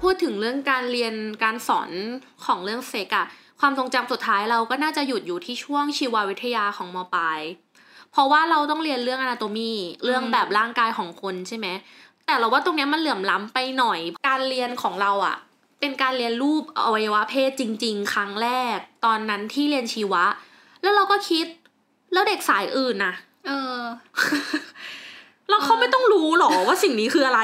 [0.00, 1.90] พูดถึงเรื่องการเรียนการสอน
[2.44, 3.26] ของเรื่องเซ็กอะ
[3.60, 7.40] ความทรงจำสุดท้ายเราก็น่าจะหยุดอยู่ที่ช่วงชีววิทยาของมปลาย
[8.12, 9.70] เพราะว่าเราต้องเรียนเรื่องอนาโตมี
[10.04, 11.66] เรื่องแบบร่างกายของคนใช่ไหม
[12.26, 13.98] แต่เราว่าตรงเนี้ยมันเหลื่อมล้ำไปหน่อย
[14.28, 15.36] การเรียนของเราอะ
[15.80, 20.24] เป็นการเรียนรูปอวัยวะเพศจริง ๆ ครั้งแรก ตอนนั้นที่เรียนชีวะ
[20.82, 21.46] แล้วเราก็คิด
[22.12, 23.14] แล้วเด็กสายอื่นนะ
[23.46, 23.78] เออ
[25.48, 27.40] แล้วเขาไม่ต้องรู้หรอว่าสิ่งนี้คืออะไร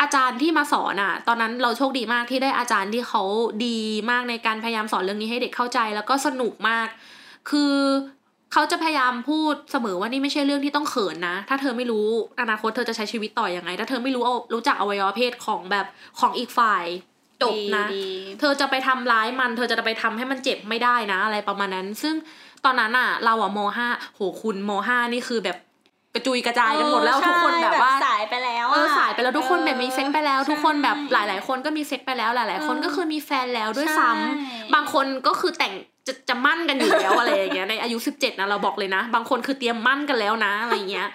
[0.00, 3.22] อาจารย์ที่มาสอนอะ ตอนนั้นเราโชคดีมากที่ได้อาจารย์ที่เขา
[3.66, 3.78] ดี
[4.10, 6.88] มากในการพยายามสอนเรื่องนี้ให้เด็กเข้าใจ แล้วก็สนุกมาก
[7.50, 7.74] คือ
[8.52, 12.06] เขาจะพยายามพูดเสมอว่านี่ไม่ใช่เรื่องที่ต้องเขินนะ ถ้าเธอไม่รู้
[12.40, 15.86] อนาคตเธอจะใช้ชีวิตต่ออยังไง ถ้าเธอไม่รู้เอารู้จักอวัยวะเพศของแบบ
[16.20, 16.84] ของอีกฝ่าย
[17.42, 18.06] จบนะดีดี
[18.40, 22.14] เธอจะไปทำร้ายมัน เธอจะไปทำให้มันเจ็บไม่ได้นะ อะไรประมาณนั้น ซึ่ง
[22.64, 25.56] ตอนนั้นอะเราอะมห้าโหคุณมห้านี่คือแบบ
[26.14, 35.72] กระจุยกระจายกันหมดแล้วเออทุกคนใช่แบบว่าสายไปแล้วเอออะสายไปแล้วทุกคนแบบมีเซ็กไปแล้วเออทุกคนแบบใช่หลาย ๆ คนก็มีเซ็กไปแล้วหลาย ๆ คนเออก็คือมีแฟนแล้วด้วยใช่ซ้ำบางคนก็คือแต่ง
[36.08, 41.08] จะจะมั่นกันอยู่แล้วอะไรอย่างเงี้ยในอายุสิบเจ็ดนะเราบอกเลยนะ บางคนคือเตรียมมั่นกันแล้วนะอะไรอย่างเงี้ย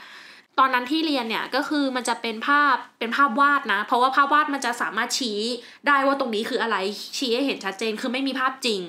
[0.60, 5.39] ตอนนั้นที่เรียนเนี่ยก็คือมันจะเป็นภาพเป็นภาพวาดนะ เพราะว่าภาพวาดมันจะสามารถชี้
[5.88, 6.77] ได้ว่าตรงนี้คืออะไร
[7.17, 8.82] ชี้ให้เห็นชัดเจนคือไม่มีภาพจริง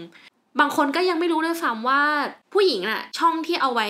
[0.60, 2.02] บางคนก็ยังไม่รู้ด้วยซ้ำว่า
[2.54, 3.88] ผู้หญิงน่ะช่องที่เอาไว้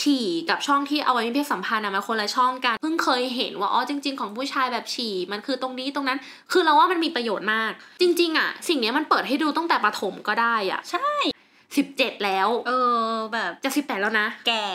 [0.00, 6.18] ฉี่กับช่องที่เอาไว้มีเพศสัมพันธ์อะมันคนละช่องกันเพิ่งเคยเห็นว่าอ๋อจริง ๆ ของผู้ชายแบบฉี่มันคือตรงนี้ตรงนั้น
[6.52, 11.31] คือเราว่ามันมีประโยชน์มาก จริง ๆอะสิ่งนี้มันเปิดให้ดูตั้งแต่ประถมก็ได้อะใช่
[11.76, 12.72] สิบเจ็ดแล้ว เอ
[13.04, 14.66] อ แบบจะสิบแปดแล้วนะ แก่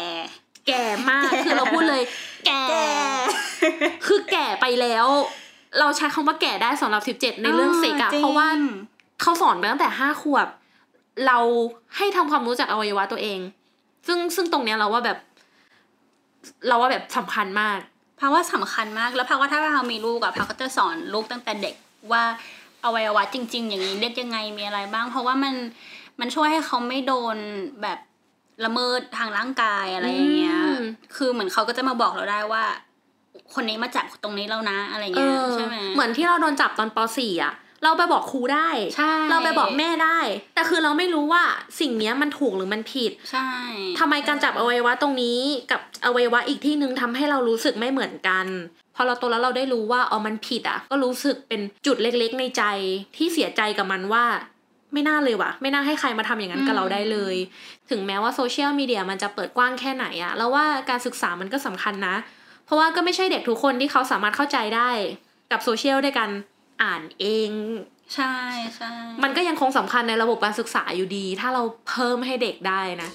[0.68, 2.04] แก่มาก คือเราพูดเลย
[2.48, 2.90] แก่แก่
[4.08, 5.08] คือแก่ไปแล้ว
[5.80, 8.50] เราใช้คำว่าแก่ได้สำหรับสิบเจ็ดในเรื่องเซ็กอะจงเพราะว่า
[9.22, 10.48] เขาสอนไปตั้งแต่ห้าขวบ
[11.28, 11.38] เรา
[11.98, 13.40] ให้ทำความรู้จักอวัยวะตัวเอง
[14.08, 15.18] ซึ่งซึ่งตรงเนี้ยเราว่าแบบ
[16.68, 17.78] เราว่าแบบสำคัญมาก
[18.18, 21.76] เพราะว่าสำคัญมากแล้วเพราะว่าถ้าเรามีลูกอะพาก็จะสอนลูกตั้งแต่เด็ก
[22.12, 22.24] ว่า
[22.86, 25.54] อวัยวะจริง ๆ อย่างนี้เรียกยังไงมีอะไรบ้าง เพราะว่ามัน
[26.20, 27.38] มันช่วยให้เขาไม่โดน
[27.82, 28.00] แบบ
[28.66, 30.80] ละเมิดทางร่างกายอะไรอย่างเงี้ยอืม
[31.16, 32.64] คือเหมือนเขาก็จะมาบอกเราได้ว่า
[33.54, 37.54] คนนี้มาจับตรงนี้แล้วนะอะไรเอเงี้ยอใช่ไหมเหมือนที่เราโดนจับตอนป .4 อะ
[37.84, 40.20] เราไปบอกครูได้ใช่เราไปบอกแม่ได้
[40.56, 41.44] แต่คือเราไม่รู้ว่า
[41.80, 43.50] สิ่งเนี้ยมันถูกหรือมันผิด ใช่
[44.00, 45.40] ทำไมการจับอวัยวะตรงนี้
[45.72, 48.46] กับอวัยวะอีกที่หนึ่งทำให้เรารู้สึกไม่เหมือนกัน
[48.96, 52.64] พอเราโตแล้วเราได้รู้ว่าอ๋อมันผิดอะ ก็รู้สึกเป็นจุดเล็กๆในใจ
[53.16, 54.26] ที่เสียใจกับมันว่า
[54.94, 57.36] ไม่น่าเลยว่ะ ไม่น่าให้ใครมาทำอย่างนั้นกับเราได้เลย
[57.90, 62.16] ถึงแม้ว่าโซเชียลมีเดียมันจะเปิดกว้างแค่ไหนอะแล้วว่าการศึกษามันก็สำคัญนะ
[62.66, 64.90] เพราะว่าก็ไม่ใช่เด็กทุกคนที่เขาสามารถเข้าใจได้
[65.52, 66.30] กับโซเชียลด้วยกัน
[66.82, 67.52] อ่านเอง
[68.16, 68.34] ใช่
[68.76, 68.92] ใช่
[69.24, 73.10] มันก็ยังคงสำคัญในระบบการศึกษาอยู่ดี ถ้าเราเพิ่มให้เด็กได้นะ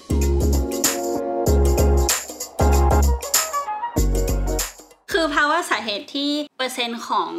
[5.13, 7.31] คือภาวะสาเหตุที่เปอร์เซ็นต์ของ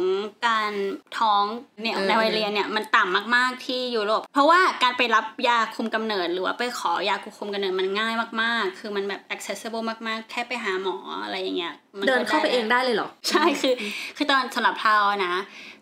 [0.47, 0.71] การ
[1.17, 1.43] ท้อง
[1.81, 13.73] เนี่ยเออในวัยเรียนเนี่ยมันต่ำมากๆที่ยุโรป เพราะว่าการไปรับยาคุมกำเนิด หรือว่าไปขอยาคุมกำเนิดมันง่ายมากๆ คือมันแบบ accessible มากๆ แค่ไปหาหมออะไรอย่างเงี้ยมัก็เดินเข้าไปเองได้เลยเหรอ ใช่คือ
[14.17, 15.33] คือตอนสำหรับพาวนะ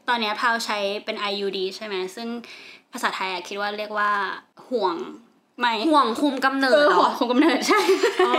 [0.07, 2.27] ตอนเนี้ยพาวใช้เป็น IUD ใช่ไหมซึ่ง
[2.91, 4.11] ภาษาไทยอะคิดว่าเรียกว่า
[4.67, 4.95] ห่วง
[5.59, 7.81] ไม่ห่วงคุมกำเนิเอดอเหรห่วองคุมกำเนิดใช่
[8.27, 8.33] อ๋อ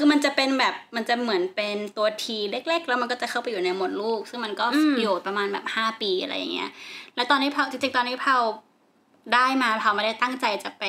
[0.00, 6.70] คือมันจะเป็นแบบมันจะเหมือนเป็นตัวทีเล็ก ๆ แล้วมันก็จะเข้าไปอยู่ในหมดลูก ซึ่งมันก็อืมอยู่ประมาณแบบห้าปีอะไรอย่างเงี้ย
[7.16, 8.36] แล้วตอนนี้เพาจริงๆตอนนี้เพา
[9.34, 10.84] ได้มาเพาไม่ได้ตั้งใจจะไป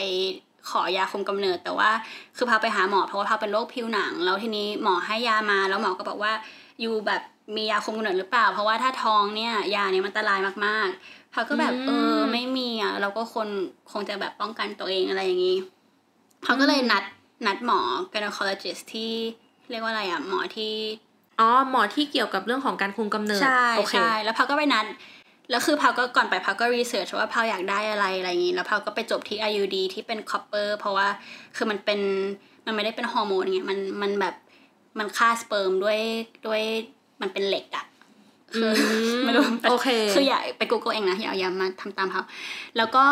[0.69, 1.91] ขอยาคุมกำเนิด แต่ว่า
[2.37, 6.33] คือพาไปหาหมอเพราะว่าพาเป็นโรคผิวหนัง แล้วทีนี้หมอให้ยามาแล้วหมอก็บอกว่า
[6.81, 7.21] อยู่แบบ
[7.55, 13.47] มียาคุมกำเนิดหรือเปล่า เพราะว่าถ้าท้องเนี่ยยาเนี้มันอันตรายมากๆ พาก็แบบเออไม่มีอะเราก็คน
[13.91, 15.57] คงจะแบบป้องกันตัวเองอะไรอย่างงี้
[16.43, 17.03] เขาก็เลยนัด
[17.47, 17.79] นัดหมอ
[18.13, 19.11] gynecologist ที่
[19.69, 20.73] เรียกว่าอะไรอะหมอที่
[21.39, 24.85] อ๋อหมอที่เกี่ยวกับเรื่องของการคุมกำเนิดใช่โอเคใช่แล้วพาก็ไปนัด
[25.49, 31.07] แล้วคือพาก็ก่อนไปพาก็รีเสิร์ชว่าพาอยากได้อะไรอะไรอย่างนี้ แล้วพาก็ไปจบที่ IUD ที่เป็น copper เพราะว่า
[31.55, 31.99] คือมันเป็น
[32.65, 34.35] มันไม่ได้เป็นฮอร์โมนไงมันมันแบบ
[34.99, 35.99] มันฆ่าสเปิร์มด้วย
[36.47, 36.61] ด้วย
[37.21, 37.85] มันเป็นเหล็กอะ
[38.55, 38.71] คือ
[39.19, 42.23] มไม่รู้โอเคคืออย่าไป Google เองนะอย่าอย่ามาทำตามเขา
[42.77, 43.05] แล้วก็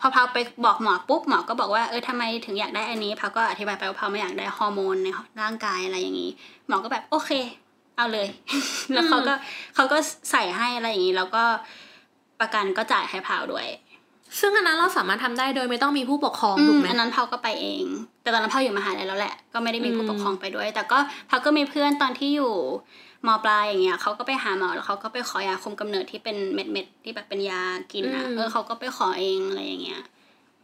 [0.00, 5.08] พอพาไปบอกหมอปุ๊บหมอก็บอกว่าเออทำไมถึงอยากได้อันนี้พาก็อธิบายไปว่าพาไม่อยากได้ฮอร์โมนใน
[5.40, 6.30] ร่างกายอะไรอย่างนี้
[6.68, 7.30] หมอก็แบบโอเค
[7.96, 8.28] เอาเลย
[8.94, 9.34] แล้วเขาก็
[9.74, 9.98] เขาก็
[10.30, 11.44] ใส่ให้อะไรอย่างนี้ แล้วก็
[12.40, 13.66] ประกันก็จ่ายให้พาวด้วย
[14.40, 17.84] ซึ่งอันนั้นเราสามารถทำได้โดยไม่ต้องมีผู้ปกครองอืถูมกไหมอันนั้นพาวก็ไปเอง
[18.22, 20.98] แต่ตอนนั้นพาวอยู่มหาลัยแล้วแหละ ก็ไม่ได้มีผู้ปกครองไปด้วย แต่ก็
[21.30, 22.54] พาวก็มีเพื่อนตอนที่อยู่
[23.26, 30.02] มปลายอย่างเงี้ยเขาก็ไปหาหมอแล้วเขาก็ไปขอยาคุมกำเนิดที่เป็นเม็ดเม็ดๆที่แบบเป็นยากินอะอืมเออเขาก็ไปขอเองอะไรอย่างเงี้ย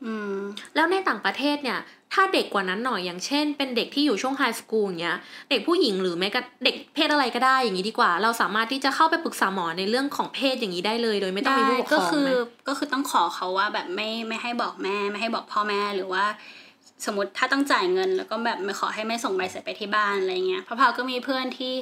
[0.04, 0.38] อืม
[0.74, 1.78] แล้วในต่างประเทศเนี่ย
[2.12, 5.18] ถ้าเด็กกว่านั้นหน่อยอย่างเช่น เป็นเด็กที่อยู่ช่วงไฮสคูลอย่างเงี้ย
[5.50, 12.30] เด็กผู้หญิงหรือแม้กระเด็กเพศอะไรก็ได้อย่างนี้ดีกว่า เราสามารถที่จะเข้าไปปรึกษาหมอในเรื่องของเพศอย่างนี้ได้เลย โดยไม่ต้องมีผู้ปกครก็องคือไหม
[12.68, 16.24] ก็คือต้องขอเขาว่าแบบไม่ไม่ให้บอกแม่ ไม่ให้บอกพ่อแม่หรือว่า
[17.06, 21.74] สมมติถ้าต้องจ่ายเงิน แล้วก็แบบไม่ขอให้ไม่ส่งใบเสร็จไปที่บ้านอะไรเงี้ยเพราะพาวก็มีเพื่อนที่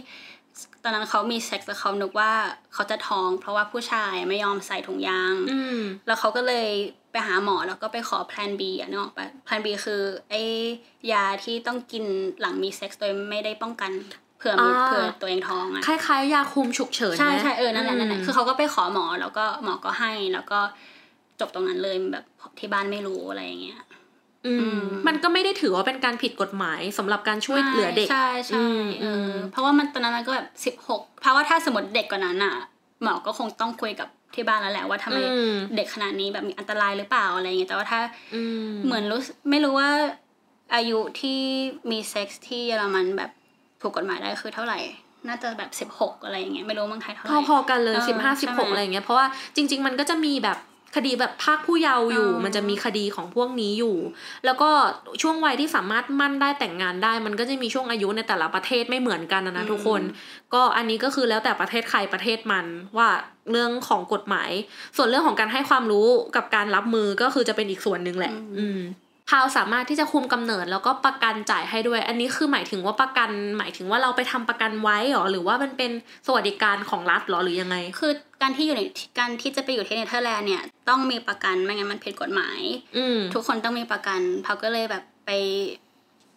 [0.83, 2.33] ตอนนั้นเขามีเซ็กซ์แล้วเขานึกว่า
[2.75, 6.69] เขาจะท้อง เพราะว่าผู้ชายไม่ยอมใส่ถุงยางอืมแล้วเขาก็เลย
[7.13, 10.43] ไปหาหมอแล้วก็ไปขอแพลน B อะนึกออกปะแพลน B คือไอ้
[11.13, 12.05] ยาที่ต้องกิน
[12.41, 13.91] หลังมีเซ็กซ์โดยไม่ได้ป้องกัน
[14.39, 20.61] เผื่อมีอ่าเผื่อตัวเองท้องอะคล้ายๆ ยาคุมฉุกเฉินใช่ไหมใช่เออนั่นแหละนั่นแหละมคือเขาก็ไปขอหมอแล้วก็หมอก็ให้แล้วก็
[21.41, 22.25] จบตรงนั้นเลยแบบ
[22.59, 23.92] ที่บ้านไม่รู้อะไรอย่างเงี้ยอือื
[24.61, 32.55] มมมันก็ไม่ได้ถือว่าเป็นการผิดกฎหมายสำหรับการช่วยเหลือเด็กใช่ใช่อืมเอออมเพราะว่ามันตอนนั้นมันก็แบบสิบหกเพราะว่าถ้าสมมติเด็กกว่านั้นอะ
[33.03, 38.01] หมอก็คงต้องคุยกับที่บ้านแล้วแหละว่าทำไมอืมเด็กขนาดนี้แบบมีอันตรายหรือเปล่าอะไรอย่างเงี้ยแต่ว่าถ้า
[38.35, 39.91] อืมเหมือนรู้สึกไม่รู้ว่า
[40.75, 41.39] อายุที่
[41.91, 43.31] มีเซ็กส์ที่เยอรมันแบบ
[43.83, 44.79] ถูกกฎหมายได้คือเท่าไหร่
[45.29, 49.27] น่าจะแบบสิบหกอะไรอย่างเงี้ยไม่รู้เมืองไทยเท่าไหร่พอๆกันเลยเออสิบห้าใช่สิบไหหมกอะไรอย่างเงี้ยเพราะว่า
[49.57, 50.59] จริง ๆ มันก็จะมีแบบ
[50.95, 53.97] คดีแบบภาคผู้เยาว์อยู่อ๋อมันจะมีคดีของพวกนี้อยู่
[54.45, 54.71] แล้วก็
[55.23, 60.03] ช่วงวัยที่สามารถมั่นได้แต่งงานได้ มันก็จะมีช่วงอายุในแต่ละประเทศไม่เหมือนกันนะนะทุกคน
[60.55, 63.09] ก็อันนี้ก็คือแล้วแต่ประเทศใครประเทศมันว่า
[63.51, 64.51] เรื่องของกฎหมาย
[64.97, 68.81] ส่วนเรื่องของการให้ความรู้กับการรับมือก็คือจะเป็นอีกส่วนหนึ่งแหละ อืมอืม
[69.29, 75.91] พาวสามารถที่จะคุมกำเนิดแล้วก็ประกันจ่ายให้ด้วย อันนี้คือหมายถึงว่าประกัน หมายถึงว่าเราไปทำประกันไว้หรอหรือว่ามันเป็น
[76.27, 78.83] สวัสดิการของรัฐหรอหรือยังไง คือการที่อยู่ใน
[79.19, 82.61] การที่จะไปอยู่ที่เนเธอร์แลนด์เนี่ยต้องมีประกันไม่งั้นมันผิดกฎหมาย
[82.97, 85.31] อืมทุกคนต้องมีประกันเขาก็เลยแบบไป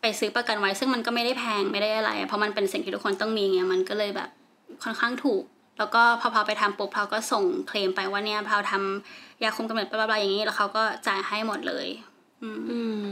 [0.02, 4.30] ไปซื้อประกันไว้ ซึ่งมันก็ไม่ได้แพงไม่ได้อะไรอะเพราะมันเป็นสิ่งที่ทุกคนต้องมีไงมันก็เลยแบบ
[4.84, 5.44] ค่อนข้างถูก
[5.78, 11.88] แล้วก็พอพาไปทำปุ๊บพาก็ส่งเคลมไปว่าเนี่ยพาทำยาคุมกำเนิดบลาบลาอย่างนี้แล้วเขาก็จ่ายให้หมดเลย
[12.46, 13.10] อืมอืม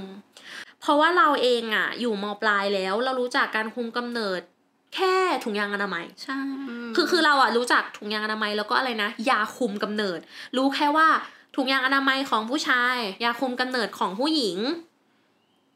[0.81, 4.41] เพราะว่าเราเองอะ อยู่มปลายแล้ว เรารู้จักการคุมกำเนิด
[4.95, 6.39] แค่ถุงยางอนามัยใช่
[6.85, 10.19] มคือคือเราอะรู้จักถุงยางอนามัยแล้วก็อะไรนะยาคุมกำเนิด
[10.57, 11.07] รู้แค่ว่า
[11.55, 14.57] ถุงยางอนามัยของผู้ชาย ยาคุมกำเนิดของผู้หญิง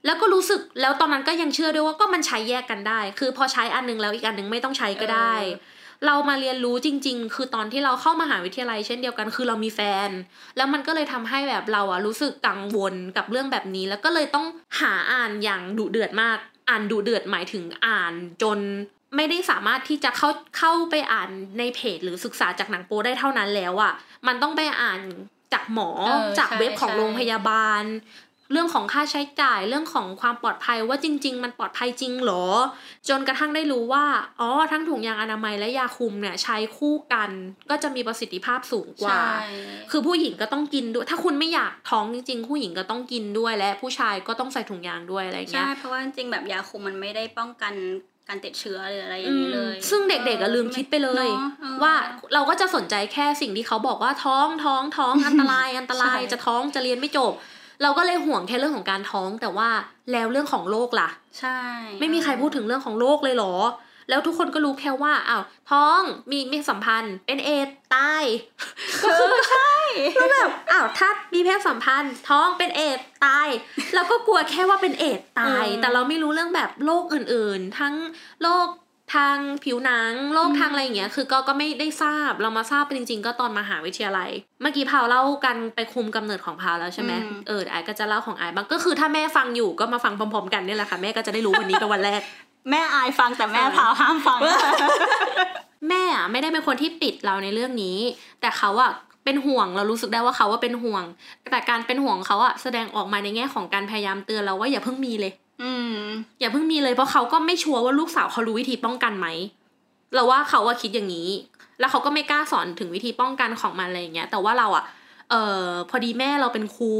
[0.06, 5.34] แล้วก็รู้สึกแล้วตอนนั้นก็ยังเชื่อด้วยว่าก็มันใช้แยกกันได้ คือพอใช้อันนึงแล้วอีกอันนึงไม่ต้องใช้ก็ได้
[6.06, 10.10] เรามาเรียนรู้จริง ๆ คือตอนที่เราเข้ามหาวิทยาลัยเช่นเดียวกัน คือเรามีแฟน
[10.58, 14.46] แล้วมันก็เลยทำให้แบบเราอะรู้สึกกังวลกับเรื่องแบบนี้ แล้วก็เลยต้อง
[14.80, 16.38] หาอ่านอย่างดุเดือดมาก
[16.70, 18.60] อ่านดุเดือดหมายถึงอ่านจน
[19.16, 21.30] ไม่ได้สามารถที่จะเข้าเข้าไปอ่าน
[21.60, 23.94] ในเพจหรือศึกษาจากหนังโป๊ได้เท่านั้นแล้วอะ่ะ
[24.28, 25.02] มันต้องไปอ่าน
[25.54, 27.84] จากหมอเออจากใช่เว็บของใช่โรงพยาบาล
[28.52, 32.46] เรื่องของค่าใช้จ่ายเรื่องของความปลอดภัยว่าจริง ๆ มันปลอดภัยจริงหรอ
[33.10, 34.06] จนกระทั่งได้รู้ว่า
[34.40, 37.30] อ๋อทั้งถุงยางอนามัยและยาคุมเนี่ย ใช้คู่กัน
[37.70, 39.20] ก็จะมีประสิทธิภาพสูงกว่า
[39.92, 47.74] คือผู้หญิงก็ต้องกินด้วย ถ้าคุณไม่อยากท้องจริงๆผู้หญิงก็ต้องกินด้วยและผู้ชายก็ต้องใส่ถุงยางด้วยอะไรเงี้ยใช่เพราะว่าจริงแบบยาคุมมันไม่ได้ป้องกัน
[48.32, 51.28] การติดเชื้อหรืออะไรอย่างนี้เลย ซึ่งเด็กๆก็ลืมคิดไปเลย
[51.84, 51.94] ว่า
[52.34, 57.34] เราก็จะสนใจแค่สิ่งที่เขาบอกว่าท้องท้องท้องอันตรายอันตรายจะท้องจะเรียนไม่จบ
[57.82, 59.70] เราก็เลยห่วงแค่เรื่องของการท้องแต่ว่า
[60.12, 61.10] แล้วเรื่องของโรคล่ะ
[61.40, 61.60] ใช่
[62.00, 63.56] ไม่มีใครพูดถึงเรื่องของโรคเลยหรอ
[64.10, 66.02] แล้วทุกคนก็รู้แค่ว่าอ้าวท้อง
[66.32, 68.24] มีมีสัมพันธ์ เป็นเอดตาย
[69.04, 69.76] ก็คือใช่
[70.20, 73.48] ก็แบบอ้าวถ้ามีเพศสัมพันธ์ ท้องเป็นเอดตาย
[73.96, 77.94] เราก็กลัวแค่ว่าเป็นเอดตาย แต่เราไม่รู้เรื่องแบบโรคอื่นๆ ทั้ง
[78.42, 78.68] โรค
[79.14, 84.30] ทางผิวหนังโรคทางอะไรอย่างเงี้ย คือก็ก็ไม่ได้ทราบเรามาทราบเป็นจริง ๆ ก็ตอนมหาวิทยาลัย
[84.62, 87.12] เมื่อกี้พาวเล่ากันไปคุมกำเนิดของพาวแล้วใช่ไหม
[87.48, 92.22] เออไอ้ก็จะเล่าของไอ้บางก็คือถ้าแม่ฟังอยู่ก็มาฟังพร้อมๆกันนี่แหละค่ะแม่ก็จะได้รู้วันนี้เป็นวันแรก
[92.72, 94.40] แม่อายฟังแต่แม่พาวห้ามฟัง
[95.90, 97.98] แม่อะไม่ได้เป็นคนที่ปิดเราในเรื่องนี้
[98.42, 98.92] แต่เขาอะ
[99.26, 101.04] เป็นห่วงเรารู้สึกได้ว่าเขาว่าเป็นห่วง
[101.52, 105.32] แต่การเป็นห่วงเขาอะแสดงออกมาในแง่ของการพยายามเตือนเราว่าอย่าเพิ่งมีเลย
[105.62, 106.00] อืม
[106.40, 109.28] อย่าเพิ่งมีเลยเพราะเขาก็ไม่ชัวร์ว่าลูกสาวเขารู้วิธีป้องกันไหม
[110.16, 111.30] เราว่าเขาว่าคิดอย่างนี้
[111.80, 114.84] แล้วเขาก็ไม่กล้าสอนถึงวิธีป้องกันของมันอะไรอย่างเงี้ย แต่ว่าเราอะ
[115.30, 116.94] เอ่อพอดีแม่เราเป็นครู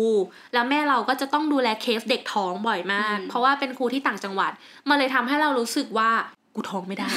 [0.54, 4.52] แล้วแม่เราก็จะต้องดูแลเคสเด็กท้องบ่อยมาก เพราะว่าเป็นครูที่ต่างจังหวัด
[4.90, 6.10] มันเลยทำให้เรารู้สึกว่า
[6.56, 7.10] กูท้องไม่ได้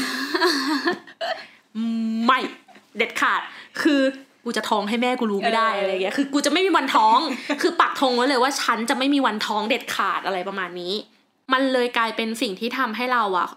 [2.26, 2.38] ไม่
[2.96, 3.40] เด็ดขาด
[3.82, 4.00] คือ
[4.44, 7.18] กูจะท้องให้แม่กูรู้ไม่ได้อะไรเงี้ย คือกูจะไม่มีวันท้อง
[7.62, 10.94] คือปักธงไว้เลยว่าฉันจะไม่มีวันท้องเด็ดขาดอะไรประมาณนี้
[11.52, 13.48] มันเลยกลายเป็นสิ่งที่ทำให้เราอะ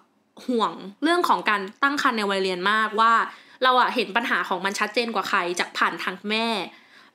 [0.45, 0.71] ห่วง
[1.03, 3.13] เรื่องของการตั้งครรภ์ในวัยเรียนมากว่า
[3.63, 6.47] เราอะเห็นปัญหาของมันชัดเจนกว่าใครจากผ่านทางแม่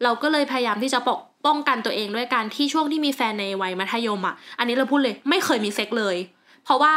[0.03, 6.17] เราก็เลยพยายามที่จะปกป้องกันตัวเองด้วยการที่ช่วงที่มีแฟนในวัยมัธยมอะอันนี้เราพูดเลยไม่เคยมีเซ็กเลย
[6.65, 6.95] เพราะว่า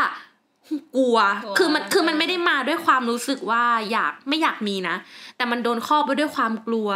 [0.98, 1.18] กลัว
[1.58, 4.96] คือมัน คือมันไม่ได้มาด้วยความรู้สึกว่าอยากไม่อยากมีนะ
[5.38, 6.90] แต่มันโดนครอบไปด้วยความกลัว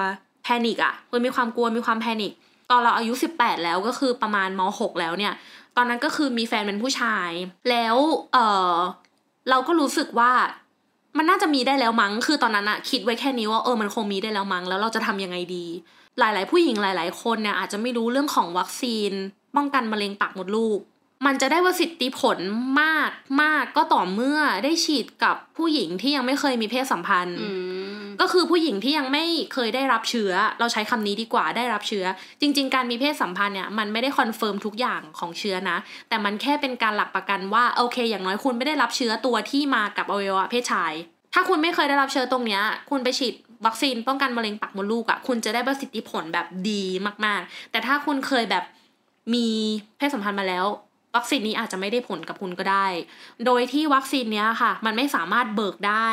[0.44, 2.34] panic อะมันมีความกลัวมีความ panic
[2.72, 5.34] ตอนเราอายุสิบแปดแล้วก็คือประมาณมหกแล้วเนี่ย
[5.78, 7.30] ตอนนั้นก็คือมีแฟนเป็นผู้ชาย
[7.70, 7.96] แล้ว
[8.34, 8.38] เอ
[8.76, 8.76] อ
[9.50, 10.32] เราก็รู้สึกว่า
[11.18, 15.66] มันน่าจะมีได้แล้วมั้ง คือตอนนั้นอะคิดไว้แค่นี้ว่าเออมันคงมีได้แล้วมั้ง แล้วเราจะทำยังไงดี
[16.20, 19.12] หลาย ๆ ผู้หญิงหลาย ๆ คนเนี่ยอาจจะไม่รู้เรื่องของวัคซีน
[19.56, 20.80] ป้องกันมะเร็งปากมดลูก
[21.26, 22.38] มันจะได้ประสิทธิผล
[22.82, 23.10] มาก
[23.42, 27.38] มากก็ต่อเมื่อได้ฉีดกับผู้หญิงที่ยังไม่เคยมีเพศสัมพันธ์
[28.22, 32.06] ก็คือผู้หญิงที่ยังไม่เคยได้รับเชื้อ เราใช้คำนี้ดีกว่าได้รับเชื้อ
[32.42, 35.78] จริง ๆ การมีเพศสัมพันธ์เนี่ยมันไม่ได้ confirm ทุกอย่างของเชื้อนะ
[36.10, 40.94] แต่มันแค่เป็นการหลักประกันว่าโอเค อย่างน้อยคุณไม่ได้รับเชื้อตัวที่มากับอวัยวะเพศชาย
[41.34, 43.34] ถ้าคุณไม่เคยได้รับเชื้อตรงเนี้ย คุณไปฉีด
[43.66, 46.84] วัคซีนป้องกันมะเร็งปากมดลูกอะ่ะคุณจะได้ประสิทธิผลแบบดี
[47.26, 48.64] มากๆ แต่ถ้าคุณเคยแบบ
[49.34, 49.48] มี
[49.98, 50.66] เพศสัมพันธ์มาแล้ว
[51.16, 52.88] วัคซีนนี้อาจจะไม่ได้ผลกับคุณก็ได้
[53.46, 56.10] โดยที่วัคซีนเนี้ยค่ะ มันไม่สามารถเบิกได้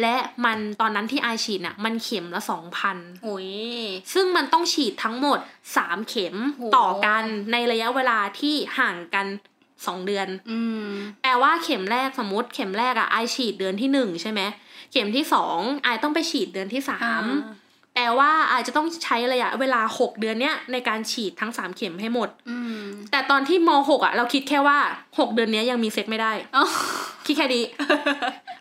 [0.00, 2.96] และมันตอนนั้นที่ไอฉีดน่ะมันเข็มละสองพัน
[4.14, 5.38] ซึ่งมันต้องฉีดทั้งหมด
[5.76, 6.36] สามเข็ม
[6.76, 9.26] ต่อกันในระยะเวลาที่ห่างกัน
[9.86, 10.88] สองเดือนอืม
[11.22, 14.40] แปลว่าเข็มแรกสมมติเข็มแรกอะไอฉีดเดือนที่หนึ่งใช่ไหม
[14.92, 17.24] เข็มที่สองไอต้องไปฉีดเดือนที่สาม
[17.94, 22.28] แปลว่าไอจะต้องใช้ระยะเวลาหกเดือนเนี้ยในการฉีดทั้งสามเข็มให้หมด
[23.10, 24.78] แต่ตอนที่มหกอะเราคิดแค่ว่า
[25.18, 26.32] หกเดือนนี้ยังมีเซ็กไม่ได้
[27.26, 27.60] คิดแค่ดี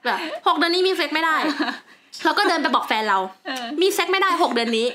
[0.06, 0.18] แบบ
[0.48, 1.38] หกเดือนนี้มีเซ็กไม่ได้
[2.26, 3.20] เราก็เดินไปบอกแฟนเรา
[3.82, 4.88] มีเซ็กไม่ได้หกเดือนนี้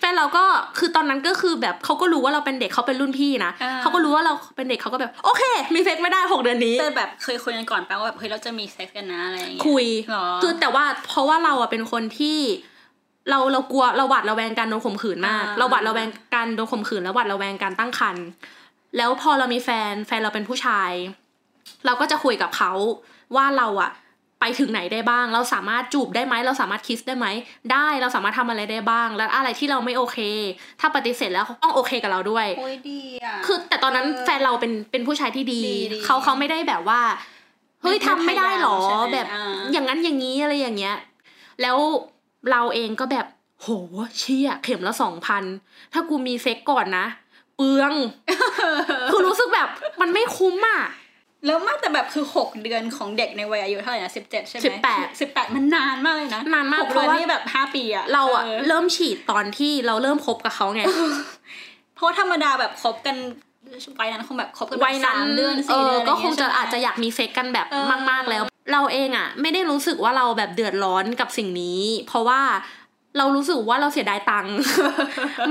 [0.00, 0.44] แฟนเราก็
[0.78, 3.52] คือตอนนั้นก็คือแบบเขาก็รู้ว่าเราเป็นเด็กเขาเป็นรุ่นพี่นะ
[3.82, 5.42] เขาก็รู้ว่าเราเป็นเด็กเขาก็แบบโอเค
[5.74, 9.86] มีเซ็กไม่ได้หกเดือนนี้แต่แบบเคยคุยกันก่อนแปลว่าแบบเฮ้ยเราจะมีเซ็กกันนะอะไรอย่างเงี้ยคุย
[10.42, 12.38] คือแต่ว่าเพราะว่าเราอะเป็นคนที่
[13.30, 18.24] เราเรากลัวเราหวาดระแวงการโดนข่มขืนมาก เราหวาดระแวงการโดนข่มขืนแล้วหวาดระแวงการตั้งครรภ์
[18.96, 20.90] แล้วพอเรามีแฟนแฟนเราเป็นผู้ชาย
[21.86, 22.72] เราก็จะคุยกับเขา
[23.36, 23.90] ว่าเราอะ
[24.40, 27.26] ไปถึงไหนได้บ้าง เราสามารถจูบได้ไหมเราสามารถคิสได้ไหม
[27.72, 30.18] ได้เราสามารถทำอะไรได้บ้าง แล้วอะไรที่เราไม่โอเค
[30.80, 35.62] ถ้าปฏิเสธแล้วเขาต้องโอเคกับเราด้วยโอ้ยดีอะคือแต่ตอนนั้นแฟนเราเป็นเป็นผู้ชายที่ดี
[36.04, 37.00] เขาเขาไม่ได้แบบว่า
[37.82, 38.78] เฮ้ยทำไม่ได้หรอ
[39.12, 39.26] แบบ
[39.72, 40.96] อย่างนั้นอย่างนี้อะไรอย่างเงี้ย
[41.62, 41.76] แล้ว
[42.50, 43.26] เราเองก็แบบ
[43.62, 43.68] โห
[44.18, 45.44] เชี่ยเข็มละสองพัน
[45.92, 47.06] ถ้ากูมีเซ็กก่อนนะ
[47.56, 47.92] เปลือง
[49.10, 49.68] คือรู้สึกแบบ
[50.00, 50.82] มันไม่คุ้มอะ
[51.46, 60.82] แล้วมากแต่แบบคือหกเดือนของเด็กในวัยอายุเท่าไหร่นะสิบเจ็ดใช่ไหมสิบแปดสิบแปดมันนานมากเลยนะนานมากเพราะว่านี่แบบห้าปีอะเราอะเริ่มฉีดตอนที่เราเริ่มคบกับเขาไง
[61.94, 63.16] เพราะธรรมดาแบบคบกัน
[64.00, 67.66] วัยนั้นคงแบบคบกันแบบสามเดือนสี่เดือนก็คงจะอาจจะอยากมีเซ็กกันแบบ
[68.10, 68.42] มาก ๆแล้ว
[68.72, 72.40] เราเองอะไม่ได้รู้สึกว่าเราแบบเดือดร้อนกับสิ่งนี้ เพราะว่า
[73.18, 74.56] เรารู้สึกว่าเราเสียดายตังค์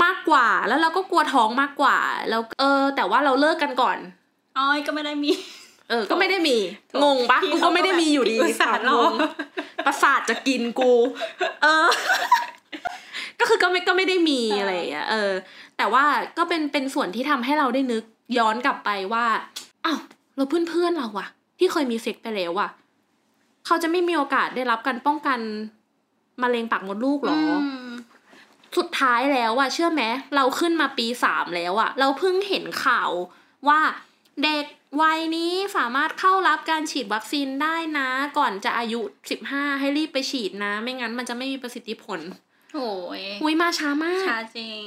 [0.04, 1.98] มากกว่าแล้วเราก็กลัวท้องมากกว่า
[2.30, 3.98] แล้วเออ แต่ว่าเราเลิกกันก่อน
[4.58, 5.30] อ้อยก็ไม่ได้มี
[5.88, 6.56] เออ ก็ไม่ได้มี
[7.02, 9.12] งงปะพี่กูก็ไม่ได้มีอยู่ดีอุตส่าห์รองง
[9.86, 10.92] ประสาทจะกินกู
[11.62, 11.86] เออ
[13.40, 15.32] ก็คือก็ไม่ก็ไม่ได้มีอะไรอย่างเงี้ยเออ
[15.78, 16.04] แต่ว่า
[16.38, 18.04] ก็เป็นเป็นส่วนที่ทำให้เราได้นึก
[18.38, 19.26] ย้อนกลับไปว่า
[19.84, 19.98] อ้าว
[20.36, 22.70] เราเพื่อนเพื่อนๆเราอะที่เคยมีเซ็กไปแล้วอะ
[23.66, 25.40] เขาจะไม่มีโอกาสได้รับการป้องกัน
[26.42, 27.52] มะเร็งปากมดลูกเหรออ
[27.90, 27.90] ม
[28.76, 30.02] สุดท้ายแล้วอะเชื่อไหม
[30.34, 33.10] เราขึ้นมาปีสามแล้วอะเราเพิ่งเห็นข่าว
[33.68, 33.80] ว่า
[34.44, 34.64] เด็ก
[35.02, 38.08] วัยนี้สามารถเข้ารับการฉีดวัคซีนได้นะ
[38.38, 39.00] ก่อนจะอายุ
[39.30, 42.20] สิบห้าให้รีบไปฉีดนะ ไม่งั้นมันจะไม่มีประสิทธิผล
[42.74, 42.90] โอ้
[43.20, 44.86] ยอุ้ยมาช้ามาก ช้าจริง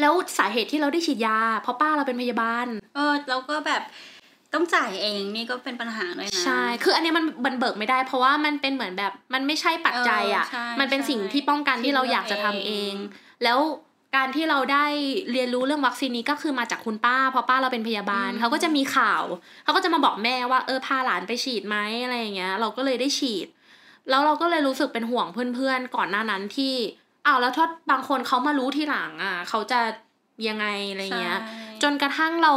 [0.00, 3.82] แล้วสาเหตุที่เราได้ฉีดยา เพราะป้าเราเป็นพยาบาล เออแล้วก็แบบ
[4.54, 12.94] ต้องจ่ายเองนี่ก็เป็นปัญหาเลยนะ ใช่ คืออันเนี้ยมันบันเบิกไม่ได้ เพราะว่ามันเป็นเหมือนแบบมันไม่ใช่ปัจจัยอะเออใช่มันเป็นใช่สิ่งที่ป้องกันที่เราอยากจะทำที่เลือกเอเองง
[13.44, 13.58] แล้ว
[14.16, 14.86] การที่เราได้
[15.32, 19.22] เรียนรู้เรื่องวัคซีนนี้ก็คือมาจากคุณป้า เพราะป้าเราเป็นพยาบาลเขาก็จะมีข่าว
[19.64, 23.46] เขาก็จะมาบอกแม่ว่าเออพาหลานไปฉีดไหมอะไรอย่างเงี้ย เราก็เลยได้ฉีด
[24.10, 26.74] แล้วเราก็เลยรู้สึกเป็นห่วงเพื่อนๆก่อนหน้านั้นที่
[27.30, 29.80] อ้าวแล้วถ้าบางคนเขามารู้ทีหลังอะเขาจะ
[30.48, 32.52] ยังไงอะไรเงี้ยใช่จนกระทั่งเรา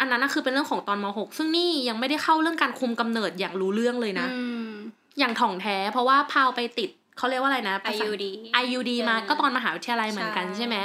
[0.00, 4.68] อันนั้นนะคือเป็นเรื่องของตอนม .6 ซึ่งนี่ยังไม่ได้เข้าเรื่องการคุมกำเนิดอย่างรู้เรื่องเลยนะอืม
[5.18, 8.24] อย่างถ่องแท้ เพราะว่าพาวไปติดเขาเรียกว่าอะไรนะภาษา IUD
[8.62, 10.76] IUD มาเออก็ตอนมหาวิทยาลัยเหมือนกันใช่ใช่ไหม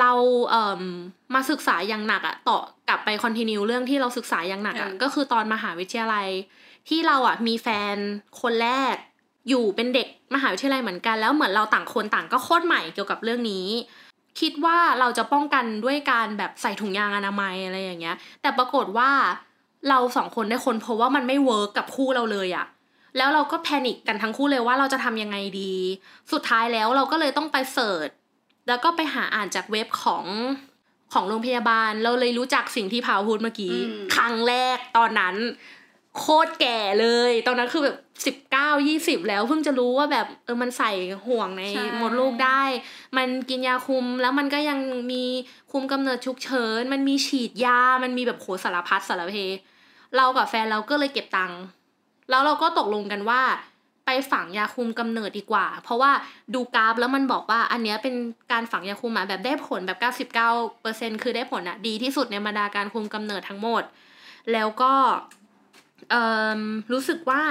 [0.00, 0.12] เรา
[0.50, 0.82] เอ่ม
[1.34, 2.58] มาศึกษาอย่างหนักอะต่อ
[2.88, 6.28] กลับไป continue เรื่องที่เราศึกษาอย่างหนักอะก็คือตอนมหาวิทยาลัย
[6.88, 7.96] ที่เราอะมีแฟน
[8.42, 8.94] คนแรก
[9.48, 13.66] อยู่เป็นเด็กมหาวิทยาลัยเหมือนกันแล้วเหมือนเราต่างคนต่างก็โคตรใหม่เกี่ยวกับเรื่องนี้
[14.40, 19.10] คิดว่าเราจะป้องกันด้วยการแบบใส่ถุงยางอนามัยอะไรอย่างเงี้ย แต่ปรากฏว่า
[19.88, 22.66] เราสองคนได้ค้นพบว่ามันไม่ work กับคู่เราเลยอะ
[23.16, 25.72] แล้วเราก็แพนิคกันทั้งคู่เลยว่าเราจะทำยังไงดี
[26.32, 28.08] สุดท้ายแล้วเราก็เลยต้องไปเสิร์ช
[28.68, 30.24] แล้วก็ไปหาอ่านจากเว็บของ
[31.12, 35.34] ของโรงพยาบาล เราเลยรู้จักสิ่งที่พาวพูดเมื่อกี้อืมครั้งแรกตอนนั้น
[36.18, 37.96] โคตรแก่เลย ตอนนั้นคือแบบ
[38.26, 40.92] สิบเก้ายี่สิบแล้วเพิ่งจะรู้ว่าแบบเออมันใส่
[41.26, 42.62] ห่วงในใช่มดลูกได้
[43.16, 44.78] มันกินยาคุมแล้วมันก็ยัง
[45.12, 45.24] มี
[45.72, 49.36] คุมกำเนิดฉุกเฉิน มันมีฉีดยา มันมีแบบโหสารพัดสารเพ
[50.16, 51.60] เรากับแฟนเราก็เลยเก็บตังค์
[52.30, 53.42] แล้วเราก็ตกลงกันว่า
[54.06, 56.10] ไปฝังยาคุมกำเนิดดีกว่า เพราะว่า
[56.54, 58.14] ดูกราฟแล้วมันบอกว่า อันเนี้ยเป็น
[58.52, 59.98] การฝังยาคุมอะแบบได้ผลแบบ
[60.80, 63.82] 99%คือได้ผลอะดีที่สุดในบรรดาการคุมกำเนิดทั้งหมด
[64.52, 65.41] แล้วก็เอ่ม
[66.92, 67.42] รู้สึกว่า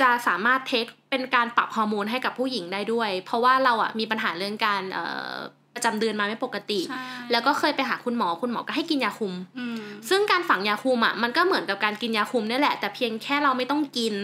[0.00, 5.32] จะสามารถเทคเป็นการปรับฮอร์โมนให้กับผู้หญิงได้ด้วย เพราะว่าเราอะมีปัญหาเรื่องการเอ่อ
[5.74, 7.02] ประจำเดือนมาไม่ปกติใช่
[7.32, 14.14] แล้วก็เคยไปหาคุณหมอคุณหมอก็ให้กินยาคุมอืมซึ่งการฝังยาคุมอะมันก็เหมือนกับการกินยาคุมนี่แหละ แต่เพียงแค่เราไม่ต้องกิน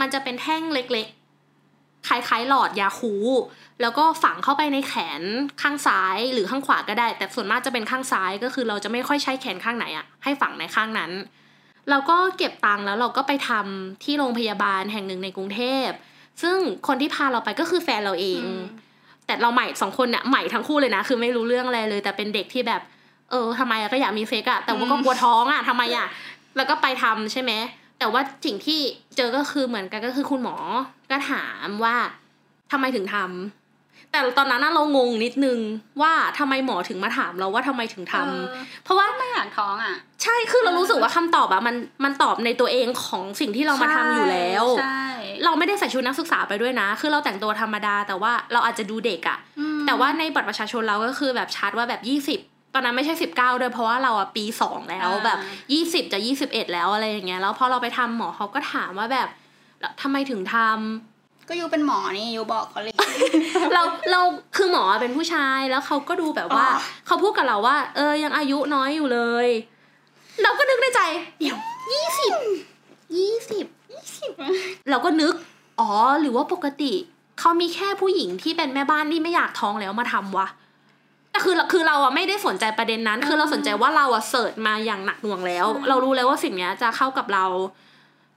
[0.00, 3.14] มันจะเป็นแท่งเล็กๆคล้ายๆหลอดยาคู
[3.80, 5.22] แล้วก็ฝังเข้าไปในแขน
[5.62, 11.10] ข้างซ้ายหรือข้างขวาก็ได้ แต่ส่วนมากจะเป็นข้างซ้ายก็คือเราจะไม่ค่อยใช้แขนข้างไหนอะให้ฝังในข้างนั้น
[11.90, 15.88] เราก็เก็บตังค์แล้วเราก็ไปทำที่โรงพยาบาลแห่งหนึ่งในกรุงเทพ
[16.42, 16.56] ซึ่ง
[16.86, 18.62] คนที่พาเราไปก็คือแฟนเราเองอืม
[19.26, 22.82] แต่เราใหม่สองคนเนี่ยใหม่ทั้งคู่เลยนะ คือไม่รู้เรื่องอะไรเลย แต่เป็นเด็กที่แบบ
[23.30, 26.06] เออทำไมอะก็อยากมีเซ็กอะแต่ว่าก็กลัวท้องอะทำไมอะ
[26.56, 27.52] แล้วก็ไปทำใช่ไหม
[27.98, 28.80] แต่ว่าสิ่งที่
[29.16, 30.56] เจอก็คือเหมือนกันก็คือคุณหมอ
[31.10, 31.96] ก็ถามว่า
[32.72, 33.65] ทำไมถึงทำ
[34.10, 35.58] แต่ตอนนั้นน่ะเรางงนิดนึง
[36.02, 38.44] ว่าทำไมหมอถึงมาถามเราว่าทำไมถึงทำเออ
[38.84, 45.04] เพราะว่าไม่อยากท้องอะ ใช่คือเรารู้สึกว่าคำตอบอะมันมันตอบในตัวเองของสิ่งที่เรามาทำอยู่แล้วใช่
[45.44, 52.40] เราไม่ได้ใส่ชุดนักศึกษาไปด้วยนะ คือเราแต่งตัวธรรมดา แต่ว่าเราอาจจะดูเด็กอะอืมแต่ว่าในบัตรประชาชนเราก็คือแบบชัดว่าแบบยี่สิบ
[52.74, 55.38] ตอนนั้นไม่ใช่สิบเก้าด้วยเพราะว่าเราอะปีสองแล้วแบบ
[55.72, 59.28] ยี่สิบจะยี่สิบเอ็ดแล้วอะไรอย่างเงี้ยแล้วพอเราไปทำหมอเขาก็ถามว่าแบบ
[59.80, 61.15] แล้วทำไมถึงทำ
[61.48, 62.92] ก็ยูเป็นหมอนี่ยูบอกเขาเลย
[63.74, 63.82] เรา
[64.12, 64.20] เรา
[64.56, 69.48] คือหมอเป็นผู้ชายแล้วเขาก็ดูแบบว่าอ๋อเขาพูดกับเราว่า เออยังอายุน้อยอยู่เลย
[70.42, 71.00] เราก็นึกในใจ
[71.38, 71.58] เดี๋ยว
[71.92, 72.32] ยี่สิบ
[73.16, 74.32] ยี่สิบยี่สิบ
[74.90, 75.34] เราก็นึก
[75.80, 75.90] อ๋อ
[76.20, 76.92] หรือว่าปกติ
[77.40, 80.48] เขามีแค่ผู้หญิงที่เป็นแม่บ้านที่ไม่อยากท้องแล้วมาทำวะ
[81.30, 87.44] แต่คือคือเราอะไม่ได้สนใจประเด็นนั้น คือเราสนใจว่าเราอะเสิร์ชมาอย่างหนักหน่วงแล้ว เรารู้แล้วว่าสิ่งเนี้ยจะเข้ากับเรา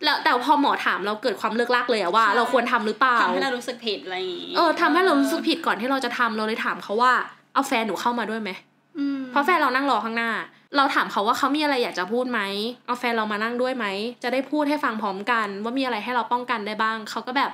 [0.03, 7.13] แล้วแต่พอหมอถามเราเกิดความเลิกลักเลยอะว่าใช่เราควรทำหรือเปล่าทำให้เรารู้สึกผิดอะไรอย่างงี้เออทำให้เรารู้สึกผิดก่อนที่เราจะทำเราเลยถามเขาว่า
[7.53, 8.51] เอาแฟนหนูเข้ามาด้วยไหม
[8.97, 10.31] อืมเพราะแฟนเรานั่งรอข้างหน้า
[10.75, 12.41] เราถามเขาว่าเขามีอะไรอยากจะพูดไหม
[12.87, 13.85] เอาแฟนเรามานั่งด้วยไหม
[14.23, 17.51] จะได้พูดให้ฟังพร้อมกัน ว่ามีอะไรให้เราป้องกันได้บ้างเขาก็แบบ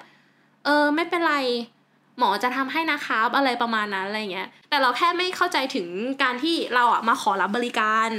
[0.65, 1.35] เออ ไม่เป็นไร
[2.17, 5.87] หมอจะทำให้นะครับอะไรประมาณนั้นอะไรเงี้ย แต่เราแค่ไม่เข้าใจถึง
[6.23, 8.09] การที่เราอะมาขอรับบริการ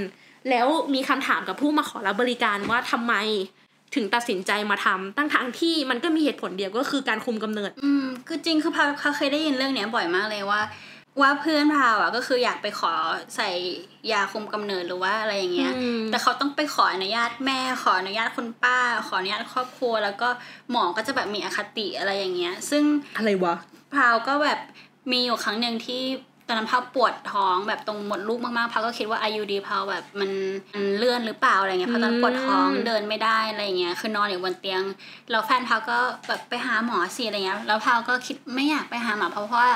[0.50, 3.14] แล้วมีคำถามกับผู้มาขอรับบริการว่าทำไม
[3.96, 10.62] ถึงตัดสินใจมาทำตั้งทางที่มันก็มีเหตุผลเดียวก็คือการคุมกำเนิด อืมคือจริงคือพาเขาเคยได้ยินเรื่องเนี้ยบ่อยมากเลยว่า
[11.20, 12.92] ว่าเพื่อนพาวอะก็คืออยากไปขอ
[13.36, 13.48] ใส่
[14.12, 20.28] ยาคุมกำเนิดหรือว่าอะไรอย่างเงี้ยอืมแต่เขาต้องไปขออนุญาตแม่ขออนุญาตคุณป้า ขออนุญาตครอบครัว แล้วก็
[20.70, 22.84] หมอก็จะแบบมีอคติอะไรอย่างเงี้ย ซึ่ง
[23.16, 23.54] อะไรวะ
[23.94, 24.58] พาวก็แบบ
[25.12, 26.02] มีอยู่ครั้งหนึ่งที่
[26.46, 30.30] ตอนนั้นพาวปวดท้องแบบตรงหมดลูกมากๆพาวก็คิดว่าอายุดีพาวแบบมัน
[30.74, 34.82] มันเลื่อนหรือเปล่าอะไรเงี้ยเพราะตอนนนปวดท้องอืมเดินไม่ได้อะไรเงี้ยคือนอนอยู่บนเตียง
[35.30, 39.68] แล้วแฟนพาวก็แบบไปหาหมอสิอะไรเงี้ยแล้วพาวก็คิดไม่อยากไปหาหมอเพราะว่า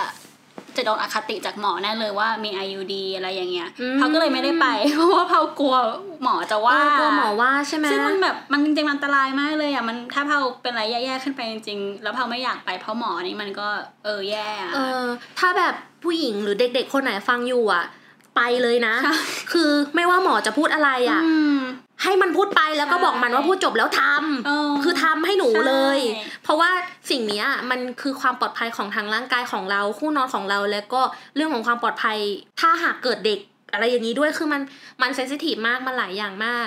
[0.77, 5.75] จะโดนอคติจากหมอแน่เลยว่ามี IUD อะไรอย่างเงี้ยอืมพาวก็เลยไม่ได้ไป เพราะว่าพาวกลัว
[6.23, 13.68] หมอจะว่าเออกลัวหมอว่าใช่ไหมซึ่งมันแบบมันจริงๆมันอันตรายมากเลยอะมันถ้าเผาเป็นอะไรแย่ๆขึ้นไปจริงๆ แล้วเผาไม่อยากไปเพราะหมอนี่มันก็
[14.05, 15.05] เออแย่อะเออ
[15.39, 17.85] ถ้าแบบผู้หญิงหรือเด็กๆคนไหนฟังอยู่อะ
[18.37, 19.16] ไปเลยนะใช่
[19.53, 21.59] คือไม่ว่าหมอจะพูดอะไรอะอืม
[22.03, 26.70] ให้มันพูดไปแล้วก็ใช่บอกมันว่าพูดจบแล้วทำเออคือทำให้หนูเลยใช่เพราะว่า
[27.11, 31.01] สิ่งเนี้ยมันคือความปลอดภัยของทางร่างกายของเราคู่นอนของเราแล้วก็
[31.34, 32.18] เรื่องของความปลอดภัย
[32.61, 33.40] ถ้าหากเกิดเด็ก
[33.72, 34.62] อะไรอย่างนี้ด้วยคือมัน
[35.03, 36.66] มันเซนซิทีฟมากมันหลายอย่างมาก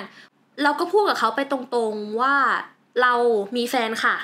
[0.62, 2.34] เราก็พูดกับเขาไปตรงๆว่า
[3.02, 3.14] เรา
[3.56, 4.16] มีแฟนค่ะ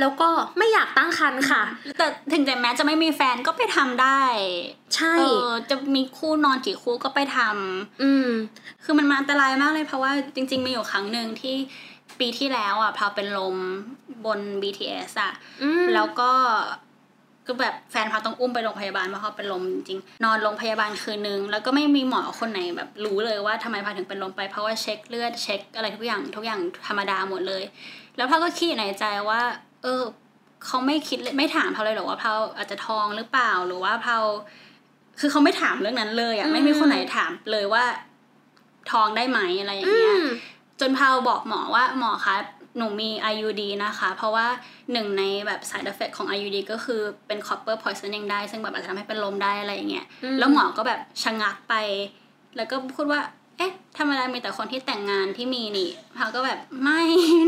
[0.00, 0.28] แล้วก็
[0.58, 1.62] ไม่อยากตั้งครรภ์ค่ะ
[1.98, 4.20] แต่ถึงแต่แม้จะไม่มีแฟนก็ไปทำได้
[4.96, 8.28] ใช่เออจะมีคู่นอนกี่คู่ก็ไปทำอืม
[8.84, 11.56] คือมันมาอันตรายมากเลยเพราะว่าจริง ๆ มีอยู่ครั้งหนึ่งที่
[12.18, 13.56] ปีที่แล้วอะพาเป็นลม
[14.24, 15.32] บน BTS อะ
[15.62, 16.30] อืมแล้วก็
[17.46, 27.62] ก็แบบแฟนพาต้องอุ้มไปโรงพยาบาลเพราะเขาเป็นลมจริงๆนอนโรงพยาบาลคืนนึง แล้วก็ไม่มีหมอคนไหนแบบรู้เลยว่าทำไมพาถึงเป็นลมไปเพราะว่าเช็คเลือดเช็คอะไรทุกอย่างทุกอย่างธรรมดาหมดเลย
[28.16, 29.40] แล้วพาก็คิดในใจว่า
[29.84, 30.02] เออ
[30.64, 34.16] เขาไม่คิดเลยไม่ถามพาเลยเหรอว่าพาอาจจะท้องหรือเปล่าหรือว่าพา
[35.20, 37.84] คือเขาไม่ถามเรื่องนั้นเลยอะไม่มีคนไหนถามเลยว่า
[38.92, 40.26] ท้องได้ไหมอะไรอย่างอืเงี้ยม
[40.80, 42.36] จนพาวบอกหมอว่าหมอคะ
[42.78, 44.46] หนูมี IUD นะคะ เพราะว่า
[44.92, 51.74] หนึ่งในแบบ side effect ของ IUD ก็คือเป็น copper poisoning ได้ ซึ่งแบบอาจจะทำให้เป็นลมได้อะไรอย่างเงี้ยอืมแล้วหมอก็แบบชะงักไป
[52.56, 53.20] แล้วก็พูดว่า
[53.58, 57.02] เอ๊ะธรรมดามีแต่คนที่แต่งงานที่มีนี่พาวก็แบบไม่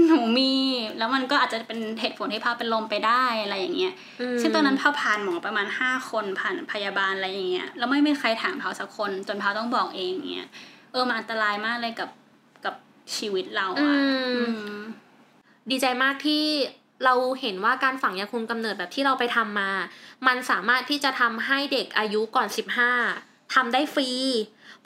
[0.06, 0.54] หนูมี
[0.98, 3.92] แล้วมันก็อาจจะเป็นเหตุผลที่พาวเป็นลมไปได้อะไรอย่างเงี้ย
[4.34, 10.48] มซึ่งตอนนั้นพาวผ่านหมอประมาณห้าคนผ่านพยาบาลอะไรอย่างเงี้ยแล้วไม่มีใครถามพาวสักคนจนพาวต้องบอกเองอย่างเงี้ย
[10.92, 12.10] เออมันอันตรายมากเลยกับ
[12.64, 12.74] กับ
[13.16, 14.00] ชีวิตเราอือะม
[14.36, 14.44] อื
[14.78, 14.82] ม
[15.70, 16.44] ดีใจมากที่
[17.04, 19.70] เราเห็นว่าการฝังยาคุมกำเนิดแบบที่เราไปทำมา
[20.26, 22.48] มันสามารถที่จะทำให้เด็กอายุก่อน
[23.00, 24.10] 15ทำได้ฟรี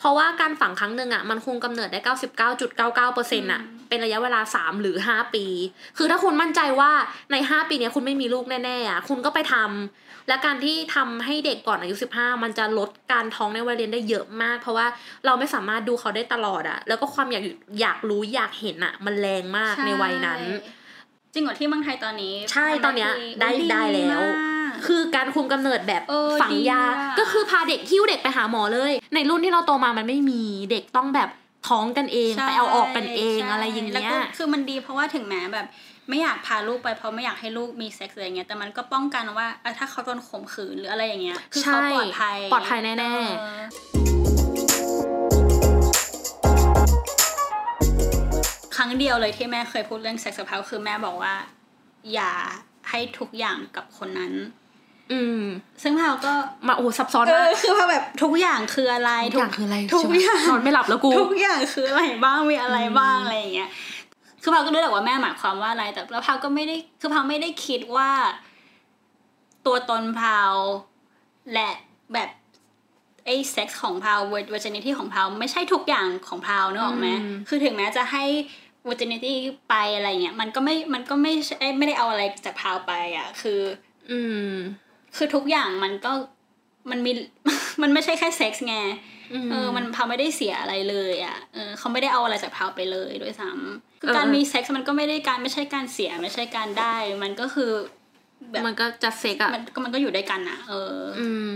[0.01, 5.45] เพราะว่าการฝังครั้งหนึ่งอะมันคุมกำเนิดได้ 99.99%อะเป็นระยะเวลา 3 หรือ 5 ปี
[5.97, 6.91] คือถ้าคุณมั่นใจว่า
[7.33, 14.87] ใน 5 ปีเนี้ยคุณไม่มีลูกแน่ๆอะคุณก็ไปทำและการที่ทำให้เด็กก่อนอายุ 15 มันจะลดการท้องในวัยเรียนได้เยอะมาก เพราะว่า
[15.27, 17.45] เราไม่สามารถดูเขาได้ตลอดอะ แล้วก็ความอยาก
[17.81, 20.41] อยากรู้อยากเห็นอะ มันแรงมากในวัยนั้น
[21.33, 31.31] จริงเหรอที่เมืองไทยตอนนี้ ใช่ตอนเนี้ยทำได้ดีได้แล้วมาก คือการคุมกำเนิดแบบเออฝังยาดีอะก็คือพาเด็กหิ้วเด็กไปหาหมอเลย ในรุ่นที่เราโตมามันไม่มีเด็กต้องแบบ
[31.69, 35.67] ท้องกันเองใช่ไปเอาออกกันเองใช่อะไรอย่างแล้วเงี้ก็ยคือมันดีเพราะว่าถึงแม้แบบ
[36.09, 43.63] ไม่อยากพาลูกไปเพราะไม่อยากให้ลูกมีเซ็กซ์อะไรเงี้ยแต่มันก็ป้องกันว่าอะถ้าเขาโดนข่มขืนหรืออะไรอย่างเงี้ยคือเขาใช่ปลอดภัยปลอดภัยแน่เออ
[48.77, 51.35] ครั้งเดียวเลยที่แม่เคยพูดเรื่องเซ็กซ์กับเขาคือแม่บอกว่า
[52.15, 52.33] อย่า
[52.91, 54.33] ให้ทุกอย่างกับคนนั้น
[55.13, 55.43] อืม
[55.83, 56.33] ซึ่งเราก็
[56.67, 63.71] มาโอ้ซับซ้อนเอมาอกคือพอแบบทุกอย่างคืออะไรทุกอย่างคืออะไรทุกใช่ไหมอย่างนอนไม่หลับแล้วกูทุกอย่างคืออะไรบ้างมีอะไรบ้างอืมอะไรอย่างเงี้ย
[64.43, 68.11] คือพาวก็รู้แหละว่าแม่หมายความว่าอะไร แต่แล้วพาวก็ไม่ได้คือพาวไม่ได้คิดว่า
[69.67, 70.53] ตัวตนพาว
[71.53, 71.71] และ
[72.15, 72.31] แบบ
[73.27, 78.25] ไอ้เซ็กซ์ของพาว virginity ของพาวไม่ใช่ทุกอย่างของพาวนึกออกไหมอืมคือถึงแม้จะให้
[78.85, 79.37] virginity
[79.69, 83.61] ไปอะไรเงี้ยมันก็ไม่มันก็ไม่ใช่ไม่ได้เอาอะไรจากพาวไปอะ คือ
[84.11, 84.53] อืม
[85.17, 86.13] คือทุกอย่างมันก็
[86.91, 87.13] มันมี
[87.83, 88.77] มันไม่ใช่แค่เซ็กซ์ไง
[89.51, 97.73] เออ มันพาวไม่ได้เสียอะไรเลยอะเออเขาไม่ได้เอาอะไรจากพาวไปเลยด้วยซ้ำคือการเออมีเซ็กซ์มันก็ไม่ได้การไม่ใช่การเสียไม่ใช่การได้ มันก็คือ
[98.51, 101.49] แบบมันก็จะเซ็กอะมันก็มันก็อยู่ด้วยกันอะเอออ อืม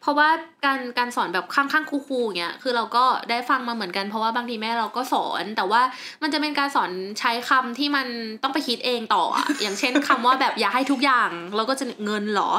[0.00, 0.28] เพราะว่า
[0.64, 5.82] การการสอนแบบข้างๆคูลๆอย่างเงี้ยคือเราก็ได้ฟังมาเหมือนกัน เพราะว่าบางทีแม่เราก็สอน แต่ว่า
[6.22, 8.06] มันจะเป็นการสอนใช้คำที่มัน
[8.42, 12.50] ต้องไปคิดเองต่ออะอย่างเช่นคำว่าแบบอย่าให้ทุกอย่าง เราก็จะเงินเหรอ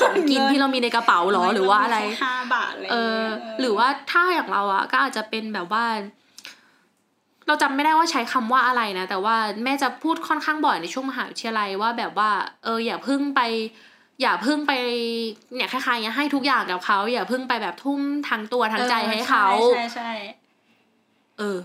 [0.00, 5.84] ของกินที่เรามีในกระเป๋าเหรอหรือว่าอะไรม่ต้งมีแค่ห้าบาทอะไรเออย่างงี้ยหรือว่าถ้าอย่างเราอะก็อาจจะเป็นแบบว่า
[7.46, 12.30] เราจำไม่ได้ว่าใช้คำว่าอะไรนะ แต่ว่าแม่จะพูดค่อนข้างบ่อยในช่วงมหาวิทยาลัยว่าแบบว่า
[12.64, 13.40] เอออย่าพึ่งไป
[14.22, 14.72] อย่าพึ่งไป
[15.54, 20.10] เนี่ยคล้ายๆเงี้ยให้ทุกอย่างกับเขาอย่าพึ่งไปแบบทุ่มทั้งตัวทั้งใจให้เขาใช่ใช่ใช่
[21.38, 21.58] เออ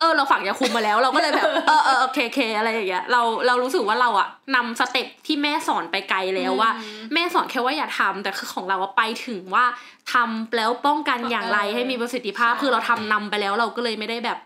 [0.00, 6.70] เออ เราฝังยาคุมมาแล้ว เราก็เลยแบบ เออเออโอเคเคอะไรอย่างเงี้ยเราเรารู้สึกว่าเราอะนำสเต็ปที่แม่สอนไปไกลแล้วว่า
[7.14, 9.64] แม่สอนแค่ว่าอย่าทำแต่คือของเราว่าไปถึงว่า
[10.12, 14.38] ทำแล้วป้องกันอย่างไรให้มีประสิทธิภาพ คือเราทำนำไปแล้วเราก็เลยไม่ได้แบบ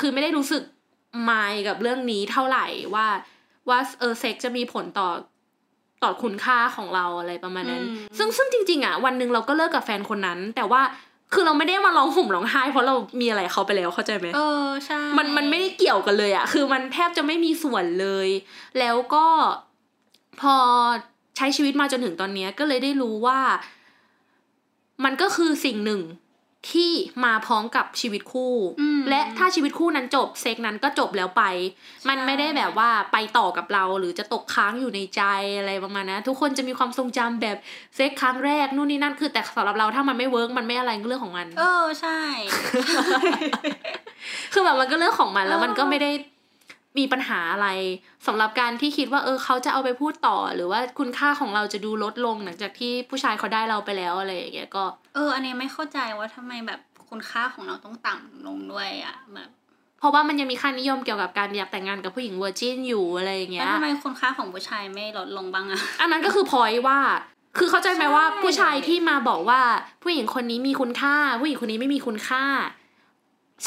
[0.00, 0.62] คือไม่ได้รู้สึก
[1.30, 3.06] มายกับเรื่องนี้เท่าไหร่ว่า
[3.68, 5.08] ว่าเออเซ็กจะมีผลต่อ
[6.02, 7.82] ต่อคุณค่าของเราอะไรประมาณนั้น
[8.18, 10.82] ซึ่งซึ่งจริง ๆ อะ วันหนึ่งเราก็เลิกกับแฟนคนนั้น แต่ว่า
[11.34, 18.28] คือเราไม่ได้มาร้องห่มร้องไห้ เพราะเรามีอะไรเขาไปแล้วเข้าใจไหมเออใช่มันมันไม่ได้เกี่ยวกันเลยอะคือมันแทบจะไม่มีส่วนเลย
[18.78, 19.26] แล้วก็
[20.40, 20.56] พอ
[21.36, 23.40] ใช้ชีวิตมาจนถึงตอนเนี้ยก็เลยได้รู้ว่า
[25.04, 26.00] มันก็คือสิ่งหนึ่ง
[26.70, 26.92] ที่
[27.24, 31.42] มาพร้อมกับชีวิตคู่อืมและถ้าชีวิตคู่นั้นจบเซ็กนั้นก็จบแล้วไป
[32.08, 35.22] มันไม่ได้แบบว่าไปต่อกับเรา หรือจะตกค้างอยู่ในใจ
[35.58, 37.56] อะไรประมาณนั้นทุกคนจะมีความทรงจำแบบ
[37.96, 42.18] เซ็กครั้งแรกนู่นนี่นั่นคือแต่สำหรับเราถ้ามันไม่ work มันไม่อะไรก็เรื่องของมัน เออใช่
[44.52, 46.10] คือแบบมันก็เรื่องของมันแล้วเออมันก็ไม่ได้
[46.98, 47.68] มีปัญหาอะไร
[48.26, 54.84] สำหรับการที่คิดว่าเออเขาจะเอาไปพูดต่อ หรือว่าคุณค่าของเราจะดูลดลงหลังจากที่ผู้ชายเขาได้เราไปแล้วอะไรอย่างเงี้ยก็
[55.14, 56.80] เออ อันนี้ไม่เข้าใจว่าทำไมแบบ
[57.10, 59.50] คุณค่าของเราต้องต่ำลงด้วยอะแบบ
[59.98, 66.98] เพราะว่ามันยังมีค่านิยมเกี่ยวกับการอยากแต่งงานกับผู้หญิง virgin อยู่อะไรอย่างแล้เงี้ยแล้วทำไมคุณค่าของผู้ชายไม่ลดลงบ้างอะอันนั้นก็คือพอยว่า
[67.58, 69.60] คือเข้าใจไหมว่าใช่ผู้ชายที่มาบอกว่า
[70.02, 72.44] ผู้หญิงคนนี้มีคุณค่า ผู้หญิงคนนี้ไม่มีคุณค่า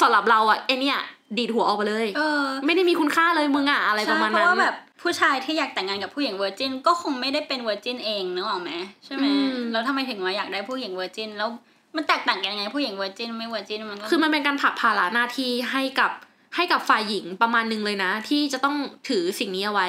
[0.00, 1.00] สำหรับเราอะไอเนี่ย
[1.38, 8.70] ดีดหัวออกไปเลย เออ ไม่ได้มีคุณค่าเลยมึงอะอะไรประมาณนั้นใช่เพนั้นราะว่าแบบผู้ชายที่อยากแต่งงานกับผู้หญิง virgin ก็คงไม่ได้เป็น virgin เองนึกออกไหม
[9.04, 11.48] ใช่ไหมอืมแล้วทำไมถึงมาอยากได้ผู้หญิง virgin แล้ว
[11.96, 16.10] มันแตกต่างกันยังไงผู้หญิง virgin ไม่ virgin มันก็คือมันเป็นการผลักภาระหน้าที่ให้กับ
[16.56, 18.76] ให้กับฝ่ายหญิงประมาณหนึงเลยนะ ที่จะต้อง
[19.08, 19.88] ถือสิ่งนี้เอาไว้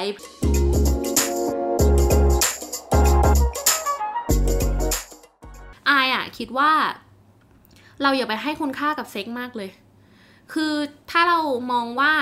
[5.88, 6.72] อายอะคิดว่า
[8.02, 9.70] เราอย่าไปให้คุณค่ากับเซ็กมากเลย
[10.52, 10.74] คือ
[11.10, 11.38] ถ้าเรา
[11.72, 12.12] มองว่า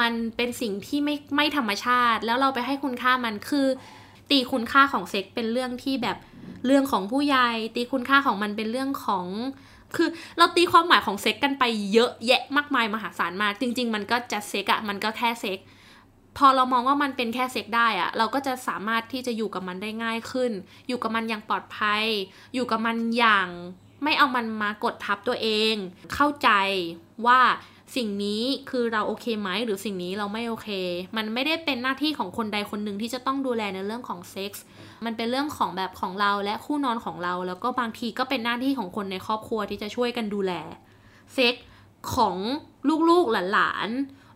[0.00, 3.66] มันเป็นสิ่งที่ไม่ไม่ธรรมชาติ แล้วเราไปให้คุณค่ามันคือ
[4.30, 6.16] ตีคุณค่าของเซ็กเป็นเรื่องที่แบบ
[6.66, 9.26] เรื่องของผู้ใหญ่ตีคุณค่าของมันเป็นเรื่องของ
[9.96, 10.08] คือ
[10.38, 15.58] เราตีความหมายของเซ็กกันไปเยอะแยะมากมายมหาศาลมากจริง ๆ มันก็จะเซ็กอะมันก็แค่เซ็ก
[16.38, 20.52] พอเรามองว่ามันเป็นแค่เซ็กได้อะเราก็จะสามารถที่จะอยู่กับมันได้ง่ายขึ้น
[20.88, 22.04] อยู่กับมันอย่างปลอดภัย
[22.54, 23.48] อยู่กับมันอย่าง
[24.04, 25.74] ไม่เอามันมากดทับตัวเอง
[26.14, 26.50] เข้าใจ
[27.26, 27.40] ว่า
[27.96, 30.68] สิ่งนี้คือเราโอเคไหมหรือสิ่งนี้เราไม่โอเค
[31.16, 34.64] มันไม่ได้เป็นหน้าที่ของคนใดคนหนึ่งที่จะต้องดูแลในเรื่องของเซ็กส์
[35.04, 40.52] มันเป็นเรื่องของแบบของเราและคู่นอนของเรา แล้วก็บางทีก็เป็นหน้าที่ของคนในครอบครัวที่จะช่วยกันดูแล
[41.34, 41.54] เซ็ก
[42.14, 42.36] ของ
[43.08, 43.90] ลูกๆหลาน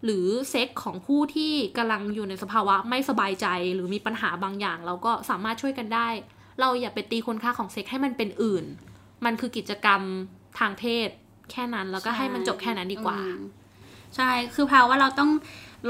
[0.04, 6.08] หรือเซ็กของผู้ที่กำลังอยู่ในสภาวะไม่สบายใจหรือมีปัญหาบางอย่าง เราก็สามารถช่วยกันได้
[6.60, 8.64] เราอย่าไปตีคุณค่าของเซ็กให้มันเป็นอื่น
[9.24, 10.02] มันคือกิจกรรม
[10.58, 11.08] ทางเพศ
[11.52, 13.40] แค่นั้น แล้วก็ให้มันจบแค่นั้นดีกว่าอืม
[14.16, 15.30] ใช่ คือแพลว่าเราต้อง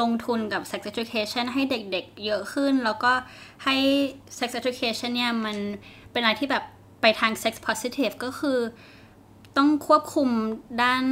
[0.00, 3.12] ลงทุนกับ sex education ให้เด็กๆ เยอะขึ้น แล้วก็
[3.64, 3.76] ให้
[4.38, 5.56] sex education เนี่ย มัน
[6.12, 6.64] เป็นอะไรที่แบบ
[7.00, 8.58] ไปทาง sex positive ก็คือ
[9.56, 10.28] ต้องควบคุม
[10.82, 11.04] ด้าน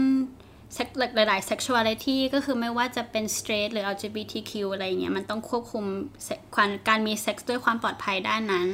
[0.76, 5.84] sex หลายๆ sexuality ก็คือไม่ว่าจะเป็น straight หรือ LGBTQ อะไรอย่างเงี้ย มันต้องควบคุม
[6.26, 8.68] sex- ความการมีเซ็กซ์ด้วยความปลอดภัยด้านนั้น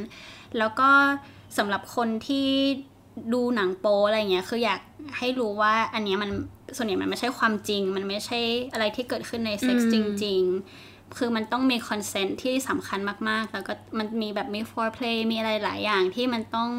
[0.59, 0.91] แล้วก็
[1.59, 2.49] สำหรับคนที่
[3.33, 4.81] ดูหนังโป๊อะไรเงี้ย คืออยาก
[5.19, 6.31] ให้รู้ว่าอันเนี้ยมัน
[6.77, 8.41] ส่วนใหญ่มันไม่ใช่ความจริง มันไม่ใช่
[8.73, 10.43] อะไรที่เกิดขึ้นในเซ็กซ์อืมจริง
[10.79, 12.99] ๆ คือมันต้องมี consent ที่สำคัญ
[13.29, 16.71] มากๆ แล้วก็มันมีแบบมี foreplay มีอะไรหลายอย่างที่มันต้อง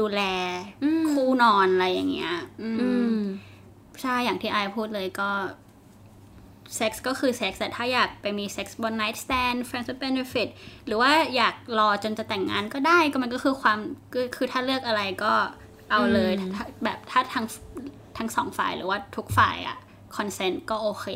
[0.00, 0.22] ดูแล
[0.84, 3.16] อืมคู่นอนอะไรอย่างเงี้ย อืมอืม
[4.02, 5.30] ใช่ อย่างที่ไอายพูดเลยก็
[6.76, 10.48] เซ็กซ์ก็คือเซ็กซ์แต่ถ้าอยากไปมีเซ็กซ์บน night stand friends with benefit
[10.86, 13.78] หรือว่าอยากรอจนจะแต่งงานก็ได้ก็มันก็คือความ
[14.14, 15.32] ก็คือถ้าเลือกอะไรก็
[15.94, 17.46] เอาเลยอืมถ้าแบบถ้าทั้ง
[18.16, 19.76] ทั้งสองฝ่ายหรือว่าทุกฝ่ายอะ
[20.16, 21.06] consent ก็โอเค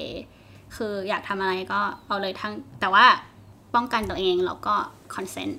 [0.76, 3.06] คืออยากทำอะไรก็เอาเลยทั้ง แต่ว่า
[3.74, 4.74] ป้องกันตัวเองแล้วก็
[5.14, 5.58] consent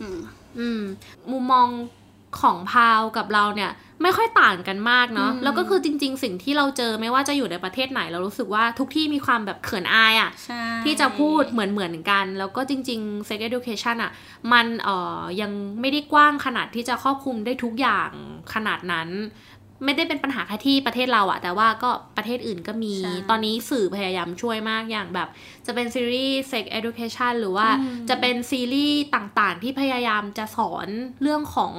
[0.00, 0.18] อืม
[0.58, 0.82] อืม
[1.30, 1.66] มุมมอง
[2.40, 3.70] ของพาวกับเราเนี่ย
[4.02, 14.12] ไม่ค่อยต่างกันมากเนาะอืมแล้วก็คือจริง ๆ สิ่งที่เราเจอไม่ว่าจะอยู่ในประเทศไหน เรารู้สึกว่าทุกที่มีความแบบเขินอายอะใช่ที่จะพูดเหมือนเหมือนกัน แล้วก็จริง ๆ sex education อะ
[14.52, 18.10] มันเอ่อยังไม่ได้กว้างขนาดที่จะครอบคลุมได้ทุกอย่าง
[18.54, 19.10] ขนาดนั้น
[19.84, 25.28] ไม่ได้เป็นปัญหาแค่ที่ประเทศเราอะแต่ว่าก็ประเทศอื่นก็มีใช่ตอนนี้สื่อพยายามช่วยมากอย่างแบบ
[25.66, 30.88] จะเป็นซีรีส์ sex education หรือว่าอืมจะเป็นซีรีส์ต่างๆ ที่พยายามจะสอน
[31.22, 31.74] เรื่องของ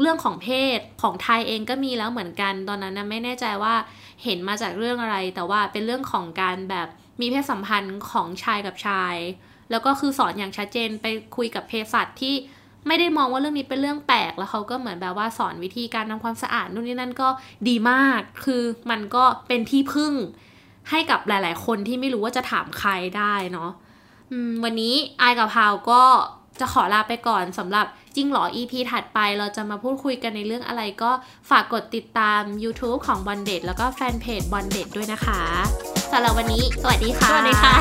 [0.00, 3.74] เรื่องของเพศของไทยเองก็มีแล้วเหมือนกัน ตอนนั้นนะไม่แน่ใจว่า
[4.24, 6.88] เห็นมาจากเรื่องอะไร แต่ว่าเป็นเรื่องของการแบบ
[7.20, 9.16] มีเพศสัมพันธ์ของชายกับชาย
[9.70, 12.34] แล้วก็คือสอนอย่างชัดเจนไปคุยกับเภสัชที่
[12.86, 17.28] ไม่ได้มองว่าเรื่องนี้เป็นเรื่องแปลกแล้วเขาก็เหมือนแบบว่าสอนวิธีการทำความสะอาดนู่นนี่นั่นก็
[17.68, 20.12] ดีมาก คือมันก็เป็นที่พึ่ง
[20.90, 23.70] ให้กับหลาย ๆ คนที่ไม่รู้ว่าจะถามใครได้เนาะ
[24.64, 26.02] วันนี้ไอกับพาวก็
[26.60, 27.86] จะขอลาไปก่อนสำหรับ
[28.16, 31.10] จริงหรอ EP ถัดไปเราจะมาพูดคุยกันในเรื่องอะไรก็
[31.50, 35.42] ฝากกดติดตาม YouTube ของบอลเดดแล้วก็แฟนเพจบอลเดดด้วยนะคะ
[36.12, 37.74] สำหรับวันนี้ สวัสดีค่ะ สวัสดีค่ะ